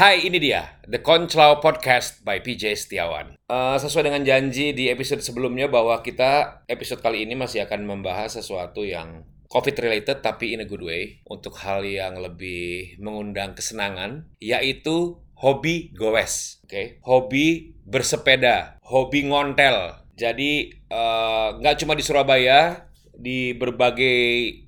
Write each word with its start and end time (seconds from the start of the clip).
Hai, 0.00 0.24
ini 0.24 0.40
dia 0.40 0.80
The 0.88 1.04
Konclaw 1.04 1.60
Podcast 1.60 2.24
by 2.24 2.40
PJ 2.40 2.72
Setiawan. 2.72 3.36
Uh, 3.52 3.76
sesuai 3.76 4.08
dengan 4.08 4.24
janji 4.24 4.72
di 4.72 4.88
episode 4.88 5.20
sebelumnya 5.20 5.68
bahwa 5.68 6.00
kita 6.00 6.64
episode 6.72 7.04
kali 7.04 7.28
ini 7.28 7.36
masih 7.36 7.68
akan 7.68 7.84
membahas 7.84 8.40
sesuatu 8.40 8.80
yang 8.80 9.28
COVID 9.52 9.76
related 9.76 10.24
tapi 10.24 10.56
in 10.56 10.64
a 10.64 10.68
good 10.72 10.80
way 10.80 11.20
untuk 11.28 11.52
hal 11.60 11.84
yang 11.84 12.16
lebih 12.16 12.96
mengundang 12.96 13.52
kesenangan 13.52 14.24
yaitu 14.40 15.20
hobi 15.36 15.92
goes, 15.92 16.64
oke? 16.64 16.72
Okay? 16.72 16.96
Hobi 17.04 17.76
bersepeda, 17.84 18.80
hobi 18.80 19.28
ngontel. 19.28 20.00
Jadi 20.16 20.80
uh, 20.88 21.60
nggak 21.60 21.76
uh, 21.76 21.80
cuma 21.84 21.92
di 21.92 22.00
Surabaya, 22.00 22.88
di 23.12 23.52
berbagai 23.52 24.16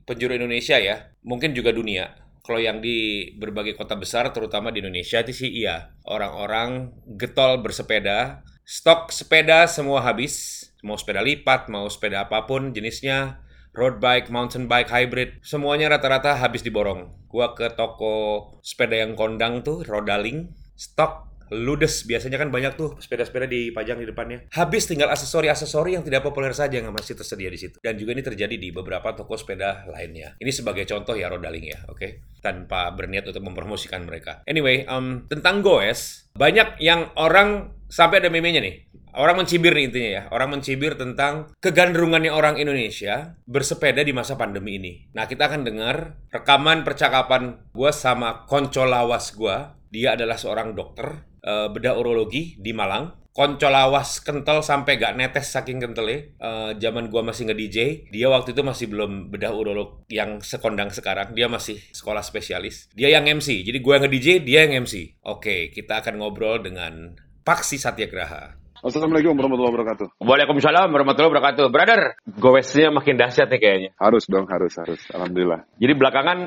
penjuru 0.05 0.37
Indonesia 0.37 0.77
ya, 0.77 1.09
mungkin 1.25 1.57
juga 1.57 1.73
dunia 1.73 2.21
kalau 2.43 2.59
yang 2.59 2.83
di 2.83 3.31
berbagai 3.39 3.79
kota 3.79 3.95
besar, 3.95 4.35
terutama 4.35 4.75
di 4.75 4.83
Indonesia, 4.83 5.23
itu 5.23 5.47
sih 5.47 5.51
iya. 5.63 5.95
Orang-orang 6.03 6.91
getol 7.15 7.63
bersepeda, 7.63 8.43
stok 8.67 9.15
sepeda 9.15 9.71
semua 9.71 10.03
habis. 10.03 10.67
Mau 10.83 10.99
sepeda 10.99 11.23
lipat, 11.23 11.71
mau 11.71 11.87
sepeda 11.87 12.27
apa 12.27 12.43
pun 12.51 12.75
jenisnya, 12.75 13.39
road 13.71 14.03
bike, 14.03 14.35
mountain 14.35 14.67
bike, 14.67 14.91
hybrid, 14.91 15.39
semuanya 15.47 15.95
rata-rata 15.95 16.35
habis 16.35 16.67
diborong. 16.67 17.15
Gua 17.31 17.55
ke 17.55 17.71
toko 17.79 18.51
sepeda 18.61 18.99
yang 18.99 19.15
kondang 19.15 19.63
tuh, 19.63 19.87
Rodaling, 19.87 20.51
stok 20.75 21.32
ludes 21.53 22.09
biasanya 22.09 22.41
kan 22.41 22.49
banyak 22.49 22.73
tuh 22.75 22.97
sepeda-sepeda 22.97 23.45
dipajang 23.45 24.01
di 24.01 24.09
depannya. 24.09 24.49
Habis 24.57 24.89
tinggal 24.89 25.13
aksesori-aksesori 25.13 26.01
yang 26.01 26.05
tidak 26.05 26.25
populer 26.25 26.57
saja 26.57 26.81
yang 26.81 26.89
masih 26.91 27.13
tersedia 27.13 27.53
di 27.53 27.61
situ. 27.61 27.77
Dan 27.85 28.01
juga 28.01 28.17
ini 28.17 28.25
terjadi 28.25 28.57
di 28.57 28.73
beberapa 28.73 29.13
toko 29.13 29.37
sepeda 29.37 29.85
lainnya. 29.93 30.35
Ini 30.41 30.51
sebagai 30.51 30.89
contoh 30.89 31.13
ya 31.13 31.29
Rodaling 31.29 31.67
ya, 31.69 31.79
oke? 31.93 32.01
Okay? 32.01 32.11
Tanpa 32.41 32.89
berniat 32.97 33.29
untuk 33.29 33.45
mempromosikan 33.45 34.09
mereka. 34.09 34.41
Anyway, 34.49 34.89
um, 34.89 35.29
tentang 35.29 35.61
goes, 35.61 36.27
banyak 36.33 36.81
yang 36.81 37.13
orang 37.21 37.77
sampai 37.93 38.25
ada 38.25 38.33
meme-nya 38.33 38.65
nih. 38.65 38.89
Orang 39.13 39.45
mencibir 39.45 39.77
nih 39.77 39.93
intinya 39.93 40.11
ya. 40.11 40.23
Orang 40.33 40.57
mencibir 40.57 40.97
tentang 40.97 41.53
kegandrungannya 41.61 42.33
orang 42.33 42.57
Indonesia 42.57 43.37
bersepeda 43.45 44.01
di 44.01 44.17
masa 44.17 44.41
pandemi 44.41 44.81
ini. 44.81 45.05
Nah, 45.13 45.29
kita 45.29 45.53
akan 45.53 45.69
dengar 45.69 46.17
rekaman 46.33 46.81
percakapan 46.81 47.61
gue 47.77 47.93
sama 47.93 48.49
konco 48.49 48.89
lawas 48.89 49.37
gue. 49.37 49.57
Dia 49.93 50.17
adalah 50.17 50.41
seorang 50.41 50.73
dokter 50.73 51.32
uh, 51.47 51.69
bedah 51.71 51.99
urologi 51.99 52.57
di 52.59 52.73
Malang. 52.75 53.21
Konco 53.33 53.73
lawas 53.73 54.21
kental 54.21 54.61
sampai 54.61 55.01
gak 55.01 55.17
netes 55.17 55.49
saking 55.49 55.81
kentelnya. 55.81 56.37
Uh, 56.37 56.71
zaman 56.77 57.09
gua 57.09 57.25
masih 57.25 57.49
nge-DJ, 57.49 58.09
dia 58.13 58.29
waktu 58.29 58.53
itu 58.53 58.61
masih 58.61 58.93
belum 58.93 59.33
bedah 59.33 59.57
urolog 59.57 60.05
yang 60.13 60.45
sekondang 60.45 60.93
sekarang. 60.93 61.33
Dia 61.33 61.49
masih 61.49 61.81
sekolah 61.97 62.21
spesialis. 62.21 62.93
Dia 62.93 63.09
yang 63.09 63.25
MC. 63.25 63.65
Jadi 63.65 63.79
gua 63.81 64.05
nge-DJ, 64.05 64.45
dia 64.45 64.69
yang 64.69 64.85
MC. 64.85 65.17
Oke, 65.25 65.73
kita 65.73 66.05
akan 66.05 66.21
ngobrol 66.21 66.61
dengan 66.61 67.17
Paksi 67.41 67.81
Satyagraha. 67.81 68.63
Assalamualaikum 68.83 69.39
warahmatullahi 69.39 69.73
wabarakatuh. 69.79 70.07
Waalaikumsalam 70.19 70.91
warahmatullahi 70.91 71.31
wabarakatuh. 71.31 71.65
Brother, 71.71 72.19
gowesnya 72.35 72.91
makin 72.91 73.15
dahsyat 73.15 73.47
nih 73.47 73.61
kayaknya. 73.63 73.91
Harus 73.95 74.27
dong, 74.27 74.51
harus, 74.51 74.75
harus. 74.75 74.99
Alhamdulillah. 75.15 75.71
Jadi 75.79 75.93
belakangan 75.95 76.39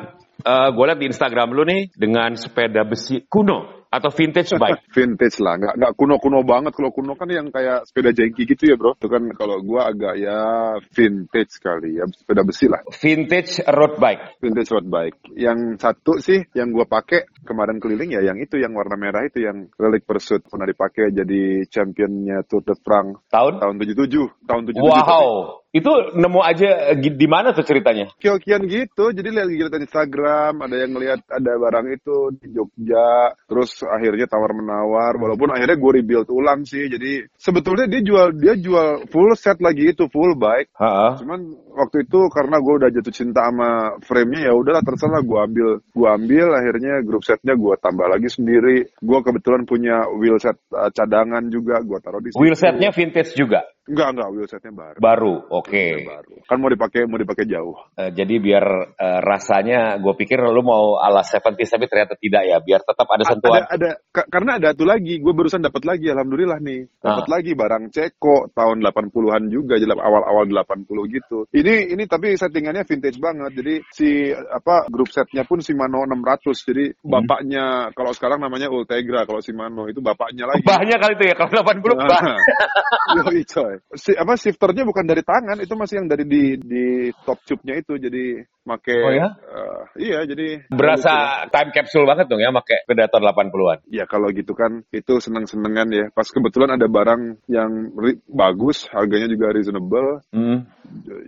uh, 0.44 0.70
gue 0.76 0.84
lihat 0.84 1.00
di 1.00 1.08
Instagram 1.08 1.56
lu 1.56 1.64
nih 1.64 1.96
dengan 1.96 2.36
sepeda 2.36 2.84
besi 2.84 3.24
kuno 3.24 3.85
atau 3.98 4.12
vintage 4.12 4.52
bike? 4.56 4.90
vintage 4.98 5.38
lah, 5.42 5.56
nggak 5.60 5.74
nggak 5.80 5.94
kuno-kuno 5.96 6.44
banget. 6.44 6.74
Kalau 6.76 6.92
kuno 6.92 7.14
kan 7.16 7.30
yang 7.32 7.48
kayak 7.50 7.88
sepeda 7.88 8.12
jengki 8.12 8.46
gitu 8.46 8.72
ya 8.72 8.76
bro. 8.76 8.96
Itu 8.96 9.08
kan 9.08 9.24
kalau 9.36 9.62
gua 9.64 9.92
agak 9.92 10.16
ya 10.20 10.40
vintage 10.92 11.60
kali 11.64 12.00
ya, 12.00 12.06
sepeda 12.12 12.44
besi 12.44 12.68
lah. 12.68 12.82
Vintage 12.92 13.64
road 13.66 13.98
bike. 13.98 14.40
Vintage 14.44 14.70
road 14.72 14.88
bike. 14.88 15.18
Yang 15.36 15.60
satu 15.80 16.20
sih 16.20 16.44
yang 16.54 16.76
gua 16.76 16.88
pakai 16.88 17.28
kemarin 17.48 17.80
keliling 17.80 18.14
ya, 18.14 18.22
yang 18.26 18.38
itu 18.42 18.60
yang 18.60 18.76
warna 18.76 19.00
merah 19.00 19.24
itu 19.24 19.44
yang 19.44 19.72
Relic 19.76 20.04
Pursuit 20.04 20.44
pernah 20.46 20.68
dipakai 20.68 21.12
jadi 21.12 21.66
championnya 21.70 22.44
Tour 22.48 22.64
de 22.66 22.76
France 22.80 23.26
tahun 23.30 23.60
tahun 23.62 23.76
77 23.82 24.48
tahun 24.48 24.62
77 24.72 24.82
wow 24.82 25.02
tapi, 25.06 25.65
itu 25.76 25.92
nemu 26.16 26.40
aja 26.40 26.96
di 26.96 27.28
mana 27.28 27.52
tuh 27.52 27.68
ceritanya? 27.68 28.08
Kiokian 28.16 28.64
gitu, 28.72 29.12
jadi 29.12 29.28
lihat 29.28 29.48
lihat 29.52 29.84
Instagram, 29.84 30.64
ada 30.64 30.76
yang 30.80 30.96
lihat 30.96 31.28
ada 31.28 31.52
barang 31.60 31.88
itu 31.92 32.32
di 32.40 32.56
Jogja, 32.56 33.36
terus 33.44 33.84
akhirnya 33.84 34.32
tawar 34.32 34.56
menawar, 34.56 35.20
walaupun 35.20 35.52
akhirnya 35.52 35.76
gue 35.76 35.92
rebuild 36.00 36.32
ulang 36.32 36.64
sih, 36.64 36.88
jadi 36.88 37.28
sebetulnya 37.36 37.92
dia 37.92 38.00
jual 38.08 38.28
dia 38.40 38.56
jual 38.56 39.12
full 39.12 39.36
set 39.36 39.60
lagi 39.60 39.92
itu 39.92 40.08
full 40.08 40.40
bike, 40.40 40.72
Ha-ha. 40.80 41.20
cuman 41.20 41.44
waktu 41.76 42.08
itu 42.08 42.32
karena 42.32 42.56
gue 42.64 42.74
udah 42.80 42.90
jatuh 42.96 43.12
cinta 43.12 43.52
sama 43.52 44.00
frame-nya 44.00 44.48
ya 44.48 44.54
udahlah 44.56 44.80
terserah 44.80 45.20
gue 45.28 45.40
ambil, 45.44 45.68
gue 45.84 46.08
ambil 46.08 46.48
akhirnya 46.56 47.04
grup 47.04 47.28
setnya 47.28 47.60
gue 47.60 47.76
tambah 47.84 48.08
lagi 48.08 48.32
sendiri, 48.32 48.88
gue 48.96 49.20
kebetulan 49.20 49.68
punya 49.68 50.08
wheel 50.16 50.40
set 50.40 50.56
uh, 50.72 50.88
cadangan 50.96 51.44
juga, 51.52 51.84
gue 51.84 52.00
taruh 52.00 52.24
di 52.24 52.32
Wheel 52.40 52.56
setnya 52.56 52.96
vintage 52.96 53.36
juga? 53.36 53.75
Enggak, 53.86 54.18
enggak, 54.18 54.30
wheelsetnya 54.34 54.74
baru. 54.74 54.98
Baru, 54.98 55.36
oke. 55.46 55.70
Okay. 55.70 56.10
Baru. 56.10 56.42
Kan 56.50 56.58
mau 56.58 56.74
dipakai 56.74 57.06
mau 57.06 57.22
dipakai 57.22 57.46
jauh. 57.46 57.78
Uh, 57.94 58.10
jadi 58.10 58.42
biar 58.42 58.66
uh, 58.98 59.20
rasanya, 59.22 60.02
gue 60.02 60.14
pikir 60.18 60.42
lu 60.42 60.66
mau 60.66 60.98
ala 60.98 61.22
70 61.22 61.54
tapi 61.54 61.86
ternyata 61.86 62.18
tidak 62.18 62.44
ya, 62.50 62.58
biar 62.66 62.82
tetap 62.82 63.06
ada 63.06 63.24
sentuhan. 63.30 63.62
Ada, 63.70 63.70
ada 63.70 63.90
karena 64.26 64.52
ada 64.58 64.70
tuh 64.74 64.90
lagi, 64.90 65.22
gue 65.22 65.34
barusan 65.38 65.62
dapat 65.62 65.86
lagi, 65.86 66.10
alhamdulillah 66.10 66.58
nih, 66.66 66.90
dapat 66.98 67.26
ah. 67.30 67.32
lagi 67.38 67.52
barang 67.54 67.84
Ceko 67.94 68.50
tahun 68.58 68.78
80-an 68.82 69.44
juga, 69.54 69.78
jadi 69.78 69.94
awal-awal 69.94 70.50
80 70.50 71.14
gitu. 71.14 71.38
Ini 71.54 71.94
ini 71.94 72.04
tapi 72.10 72.34
settingannya 72.34 72.90
vintage 72.90 73.22
banget, 73.22 73.54
jadi 73.54 73.74
si 73.94 74.34
apa 74.34 74.90
grup 74.90 75.14
setnya 75.14 75.46
pun 75.46 75.62
Shimano 75.62 76.10
600, 76.10 76.58
jadi 76.74 76.86
hmm. 76.90 77.06
bapaknya 77.06 77.94
kalau 77.94 78.18
sekarang 78.18 78.42
namanya 78.42 78.74
Ultegra, 78.74 79.30
kalau 79.30 79.46
Shimano 79.46 79.86
itu 79.86 80.02
bapaknya 80.02 80.50
lagi. 80.50 80.66
Banyak 80.66 80.98
kali 80.98 81.14
itu 81.22 81.26
ya, 81.30 81.36
kalau 81.38 81.50
80 81.62 82.02
nah, 82.02 82.38
Yoi 83.22 83.46
coy 83.46 83.75
si 83.96 84.12
apa 84.16 84.36
shifternya 84.36 84.84
bukan 84.84 85.06
dari 85.08 85.22
tangan 85.22 85.60
itu 85.62 85.74
masih 85.74 86.04
yang 86.04 86.08
dari 86.08 86.26
di 86.28 86.58
di 86.60 86.86
top 87.24 87.42
tube-nya 87.46 87.80
itu 87.80 88.00
jadi 88.00 88.44
make 88.66 88.98
oh 88.98 89.14
ya? 89.14 89.30
Uh, 89.46 89.84
iya 90.02 90.26
jadi 90.26 90.66
berasa 90.74 91.46
time 91.54 91.70
capsule 91.72 92.10
banget 92.10 92.26
dong 92.28 92.42
ya 92.42 92.50
make 92.50 92.84
Predator 92.90 93.22
80-an. 93.22 93.86
Ya 93.88 94.10
kalau 94.10 94.34
gitu 94.34 94.58
kan 94.58 94.84
itu 94.90 95.22
seneng-senengan 95.22 95.88
ya. 95.94 96.06
Pas 96.12 96.28
kebetulan 96.28 96.76
ada 96.76 96.90
barang 96.90 97.46
yang 97.46 97.94
bagus, 98.28 98.90
harganya 98.90 99.30
juga 99.30 99.54
reasonable. 99.54 100.26
Hmm. 100.34 100.66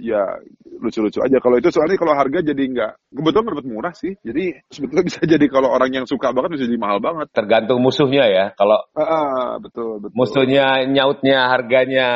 Ya 0.02 0.42
lucu-lucu 0.80 1.20
aja. 1.22 1.38
Kalau 1.42 1.56
itu 1.58 1.70
soalnya 1.74 1.98
kalau 1.98 2.14
harga 2.14 2.40
jadi 2.42 2.64
nggak 2.64 2.92
kebetulan 3.14 3.46
dapat 3.54 3.66
murah 3.68 3.94
sih. 3.94 4.14
Jadi 4.22 4.58
sebetulnya 4.70 5.04
bisa 5.06 5.22
jadi 5.38 5.46
kalau 5.50 5.70
orang 5.74 5.92
yang 5.94 6.06
suka 6.06 6.32
banget 6.32 6.58
bisa 6.58 6.66
jadi 6.70 6.80
mahal 6.80 7.00
banget. 7.04 7.28
Tergantung 7.34 7.80
musuhnya 7.82 8.26
ya. 8.30 8.46
Kalau 8.56 8.80
ah, 8.96 9.02
ah, 9.02 9.46
betul 9.62 10.02
betul. 10.02 10.16
Musuhnya 10.16 10.86
nyautnya 10.88 11.50
harganya 11.52 12.08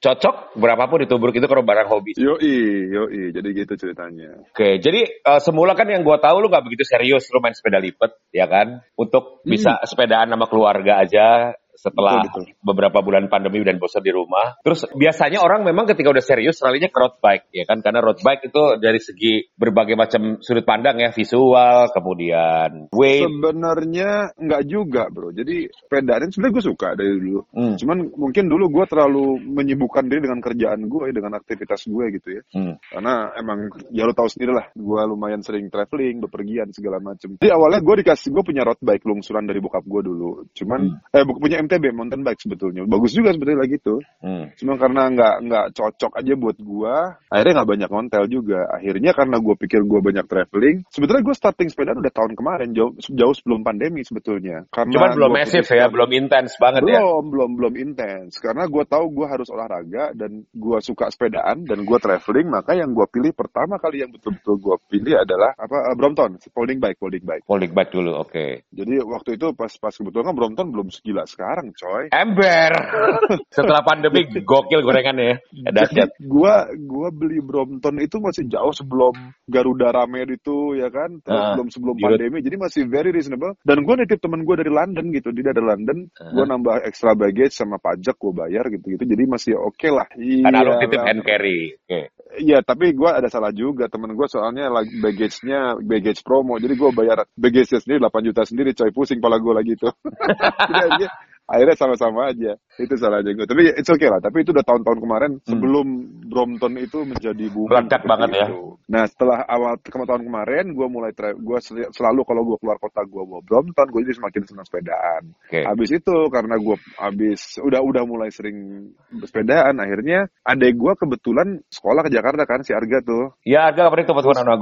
cocok 0.00 0.56
berapapun 0.56 1.04
itu 1.04 1.14
buruk 1.20 1.36
itu 1.36 1.46
kalau 1.46 1.60
barang 1.60 1.88
hobi. 1.92 2.16
Yoi, 2.16 2.88
yoi. 2.88 3.22
Jadi 3.36 3.48
gitu 3.52 3.76
ceritanya. 3.76 4.40
Oke, 4.48 4.80
jadi 4.80 5.04
uh, 5.28 5.40
semula 5.44 5.76
kan 5.76 5.86
yang 5.92 6.00
gua 6.00 6.16
tahu 6.16 6.40
lu 6.40 6.48
nggak 6.48 6.64
begitu 6.64 6.88
serius 6.88 7.28
lu 7.28 7.44
main 7.44 7.52
sepeda 7.52 7.76
lipat, 7.78 8.16
ya 8.32 8.48
kan? 8.48 8.80
Untuk 8.96 9.44
hmm. 9.44 9.48
bisa 9.48 9.76
sepedaan 9.84 10.32
sama 10.32 10.48
keluarga 10.48 11.04
aja 11.04 11.52
setelah 11.80 12.20
betul, 12.28 12.44
betul. 12.44 12.60
beberapa 12.60 12.98
bulan 13.00 13.32
pandemi 13.32 13.64
dan 13.64 13.80
bosan 13.80 14.04
di 14.04 14.12
rumah. 14.12 14.60
Terus 14.60 14.84
biasanya 14.92 15.40
orang 15.40 15.64
memang 15.64 15.88
ketika 15.88 16.12
udah 16.12 16.24
serius 16.24 16.60
ralinya 16.60 16.92
ke 16.92 16.98
road 17.00 17.16
bike 17.24 17.48
ya 17.56 17.64
kan 17.64 17.80
karena 17.80 18.04
road 18.04 18.20
bike 18.20 18.52
itu 18.52 18.62
dari 18.76 19.00
segi 19.00 19.48
berbagai 19.56 19.96
macam 19.96 20.36
sudut 20.44 20.68
pandang 20.68 21.00
ya 21.00 21.08
visual 21.16 21.88
kemudian 21.96 22.92
weight. 22.92 23.24
Sebenarnya 23.24 24.36
nggak 24.36 24.62
juga 24.68 25.08
bro. 25.08 25.32
Jadi 25.32 25.72
sepedaan 25.72 26.28
sebenarnya 26.28 26.54
gue 26.60 26.64
suka 26.64 26.88
dari 26.92 27.10
dulu. 27.16 27.40
Hmm. 27.56 27.74
Cuman 27.80 27.98
mungkin 28.12 28.44
dulu 28.52 28.64
gue 28.68 28.84
terlalu 28.84 29.26
menyibukkan 29.40 30.04
diri 30.10 30.20
dengan 30.20 30.40
kerjaan 30.44 30.84
gue 30.84 31.04
ya, 31.08 31.14
dengan 31.16 31.32
aktivitas 31.40 31.88
gue 31.88 32.04
gitu 32.20 32.28
ya. 32.36 32.42
Hmm. 32.52 32.74
Karena 32.92 33.32
emang 33.40 33.72
ya 33.94 34.04
lo 34.04 34.12
tahu 34.12 34.28
sendiri 34.28 34.52
lah 34.52 34.66
gue 34.74 35.00
lumayan 35.08 35.40
sering 35.40 35.72
traveling, 35.72 36.20
bepergian 36.20 36.68
segala 36.76 37.00
macam. 37.00 37.40
Jadi 37.40 37.48
awalnya 37.48 37.80
gue 37.80 37.94
dikasih 38.04 38.28
gue 38.34 38.42
punya 38.44 38.62
road 38.66 38.80
bike 38.82 39.06
lungsuran 39.06 39.48
dari 39.48 39.62
bokap 39.62 39.86
gue 39.86 40.02
dulu. 40.04 40.44
Cuman 40.52 40.80
hmm. 41.00 41.16
eh 41.16 41.24
punya 41.24 41.56
MTB 41.70 41.94
mountain 41.94 42.26
bike 42.26 42.42
sebetulnya. 42.42 42.82
Bagus 42.82 43.14
juga 43.14 43.30
sebetulnya 43.30 43.62
lagi 43.62 43.78
tuh. 43.78 44.02
Hmm. 44.18 44.50
cuma 44.58 44.74
karena 44.74 45.06
nggak 45.06 45.34
nggak 45.46 45.66
cocok 45.78 46.18
aja 46.18 46.32
buat 46.34 46.58
gua 46.58 47.14
akhirnya 47.30 47.62
nggak 47.62 47.70
banyak 47.70 47.90
ngontel 47.94 48.24
juga. 48.26 48.66
Akhirnya 48.66 49.14
karena 49.14 49.38
gua 49.38 49.54
pikir 49.54 49.86
gua 49.86 50.02
banyak 50.02 50.26
traveling 50.26 50.82
sebetulnya 50.90 51.22
gua 51.22 51.36
starting 51.38 51.68
sepeda 51.70 51.94
udah 51.94 52.10
tahun 52.10 52.34
kemarin 52.34 52.74
jauh 52.74 52.90
jauh 52.98 53.34
sebelum 53.38 53.62
pandemi 53.62 54.02
sebetulnya. 54.02 54.66
Karena 54.74 54.90
cuma 54.90 55.06
belum 55.14 55.30
masif 55.30 55.70
ya 55.70 55.86
belum 55.86 56.10
intens 56.10 56.58
banget 56.58 56.82
belum, 56.82 56.90
ya. 56.90 57.00
Belum 57.06 57.24
belum 57.30 57.50
belum 57.54 57.74
intens 57.78 58.42
karena 58.42 58.66
gua 58.66 58.82
tahu 58.82 59.04
gua 59.14 59.26
harus 59.30 59.46
olahraga 59.54 60.10
dan 60.18 60.42
gua 60.50 60.82
suka 60.82 61.06
sepedaan 61.14 61.62
dan 61.62 61.86
gua 61.86 62.02
traveling 62.02 62.50
maka 62.50 62.74
yang 62.74 62.90
gua 62.90 63.06
pilih 63.06 63.30
pertama 63.30 63.78
kali 63.78 64.02
yang 64.02 64.10
betul-betul 64.10 64.58
gua 64.58 64.76
pilih 64.90 65.22
adalah 65.22 65.54
apa 65.54 65.94
uh, 65.94 65.94
Brompton 65.94 66.42
folding 66.50 66.82
bike 66.82 66.98
folding 66.98 67.22
bike. 67.22 67.46
Folding 67.46 67.70
bike 67.70 67.92
dulu 67.94 68.10
oke. 68.18 68.34
Okay. 68.34 68.50
jadi 68.74 69.06
waktu 69.06 69.38
itu 69.38 69.54
pas 69.54 69.70
pas 69.78 69.94
kebetulan 69.94 70.32
kan 70.32 70.34
Brompton 70.34 70.68
belum 70.72 70.88
segila 70.88 71.28
sekarang 71.28 71.59
bareng, 71.60 71.76
coy. 71.76 72.04
Ember. 72.10 72.72
Setelah 73.56 73.82
pandemi 73.84 74.24
gokil 74.40 74.80
gorengannya 74.80 75.36
ya. 75.36 75.36
Jadi 75.70 76.24
gua 76.24 76.66
gua 76.74 77.08
beli 77.12 77.44
Brompton 77.44 78.00
itu 78.00 78.16
masih 78.18 78.48
jauh 78.48 78.72
sebelum 78.72 79.12
Garuda 79.44 79.92
rame 79.92 80.24
itu 80.24 80.78
ya 80.78 80.88
kan, 80.88 81.20
terus 81.20 81.36
Ah, 81.40 81.52
sebelum 81.56 81.68
sebelum 81.72 81.94
Dirut. 81.96 82.06
pandemi, 82.16 82.38
jadi 82.44 82.56
masih 82.56 82.82
very 82.88 83.10
reasonable. 83.12 83.56
Dan 83.64 83.84
gua 83.84 84.00
nitip 84.00 84.20
temen 84.20 84.44
gua 84.44 84.56
dari 84.60 84.72
London 84.72 85.12
gitu, 85.12 85.28
dia 85.32 85.52
dari 85.52 85.62
London, 85.62 86.08
Ah. 86.16 86.32
gua 86.32 86.44
nambah 86.48 86.76
extra 86.86 87.12
baggage 87.12 87.52
sama 87.54 87.76
pajak 87.76 88.16
gua 88.16 88.46
bayar 88.46 88.68
gitu 88.72 88.94
gitu, 88.96 89.04
jadi 89.04 89.22
masih 89.28 89.54
oke 89.58 89.88
lah. 89.90 90.08
Karena 90.16 90.60
lu 90.64 90.72
Iya, 90.76 90.80
titip 90.86 91.00
lah. 91.00 91.06
hand 91.10 91.22
carry. 91.26 91.60
Oke. 91.84 92.00
Iya, 92.30 92.62
tapi 92.62 92.94
gua 92.94 93.18
ada 93.18 93.26
salah 93.26 93.50
juga 93.50 93.90
temen 93.90 94.14
gua 94.14 94.30
soalnya 94.30 94.70
lagi 94.70 94.94
baggage-nya 95.02 95.82
baggage 95.82 96.22
promo, 96.22 96.62
jadi 96.62 96.74
gua 96.78 96.90
bayar 96.94 97.26
baggage-nya 97.34 97.82
sendiri 97.82 97.98
8 97.98 98.22
juta 98.22 98.42
sendiri, 98.46 98.70
coy 98.72 98.90
pusing 98.94 99.18
pala 99.18 99.42
gua 99.42 99.58
lagi 99.58 99.74
itu. 99.74 99.90
Jadi 100.70 101.06
akhirnya, 101.50 101.76
sama-sama 101.76 102.30
aja. 102.30 102.54
Itu 102.78 102.94
salahnya 102.96 103.34
gue. 103.34 103.44
Tapi 103.44 103.62
it's 103.76 103.90
okay 103.90 104.08
lah. 104.08 104.22
Tapi 104.22 104.46
itu 104.46 104.54
udah 104.54 104.64
tahun-tahun 104.64 104.98
kemarin 105.02 105.30
sebelum 105.44 105.86
Brompton 106.30 106.78
itu 106.78 107.02
menjadi 107.04 107.44
booming. 107.50 107.68
Hmm. 107.68 107.84
Meledak 107.84 108.00
seperti 108.00 108.10
banget 108.14 108.28
ya. 108.30 108.46
itu. 108.46 108.60
Nah 108.90 109.04
setelah 109.06 109.38
awal 109.46 109.74
tahun 109.82 110.22
kemarin, 110.26 110.64
gue 110.74 110.86
mulai 110.90 111.10
gue 111.14 111.58
sel- 111.62 111.90
selalu 111.94 112.20
kalau 112.26 112.42
gue 112.42 112.58
keluar 112.58 112.78
kota 112.78 113.02
gue 113.06 113.22
bawa 113.22 113.42
Brompton, 113.44 113.86
gue 113.90 114.00
jadi 114.06 114.16
semakin 114.18 114.42
senang 114.46 114.66
sepedaan. 114.66 115.22
Oke. 115.46 115.60
Habis 115.62 115.90
itu 115.94 116.16
karena 116.30 116.54
gue 116.58 116.76
habis 116.98 117.40
udah 117.62 117.80
udah 117.82 118.02
mulai 118.06 118.30
sering 118.34 118.90
bersepedaan, 119.14 119.78
akhirnya 119.78 120.26
adek 120.42 120.74
gue 120.74 120.92
kebetulan 120.98 121.62
sekolah 121.70 122.02
ke 122.06 122.10
Jakarta 122.10 122.42
kan 122.46 122.66
si 122.66 122.74
Arga 122.74 122.98
tuh. 123.02 123.34
Ya, 123.46 123.70
agak 123.70 123.90
kemarin 123.90 124.04
telepon 124.06 124.24
sama. 124.34 124.58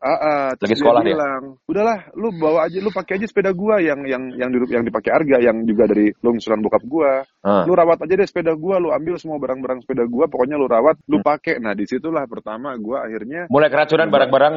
Ah, 0.00 0.10
ah, 0.10 0.46
Lagi 0.58 0.74
sekolah 0.76 1.00
dia? 1.02 1.14
dia 1.14 1.16
bilang, 1.18 1.42
udahlah, 1.66 1.98
lu 2.18 2.28
bawa 2.38 2.66
aja, 2.66 2.78
lu 2.82 2.90
pakai 2.90 3.18
aja 3.22 3.26
sepeda 3.30 3.50
gua 3.54 3.78
yang 3.78 4.02
yang 4.06 4.34
yang 4.34 4.50
di- 4.50 4.70
yang 4.70 4.84
dipakai 4.86 5.10
Arga, 5.14 5.38
yang 5.42 5.62
juga 5.66 5.86
dari 5.90 6.10
lungsuran 6.20 6.60
bokap 6.60 6.84
gua. 6.84 7.24
Ah. 7.40 7.64
Lu 7.64 7.72
rawat 7.72 8.00
aja 8.00 8.14
deh 8.14 8.28
sepeda 8.28 8.52
gua, 8.52 8.76
lu 8.76 8.92
ambil 8.92 9.16
semua 9.16 9.40
barang-barang 9.40 9.80
sepeda 9.82 10.04
gua, 10.04 10.28
pokoknya 10.28 10.60
lu 10.60 10.68
rawat, 10.68 11.00
Hmm. 11.00 11.08
lu 11.08 11.16
pakai. 11.20 11.56
Nah, 11.58 11.72
di 11.72 11.84
situlah 11.84 12.28
pertama 12.28 12.76
gua 12.76 13.04
akhirnya 13.04 13.48
Mulai 13.48 13.68
keracunan 13.68 14.08
barang-barang 14.08 14.54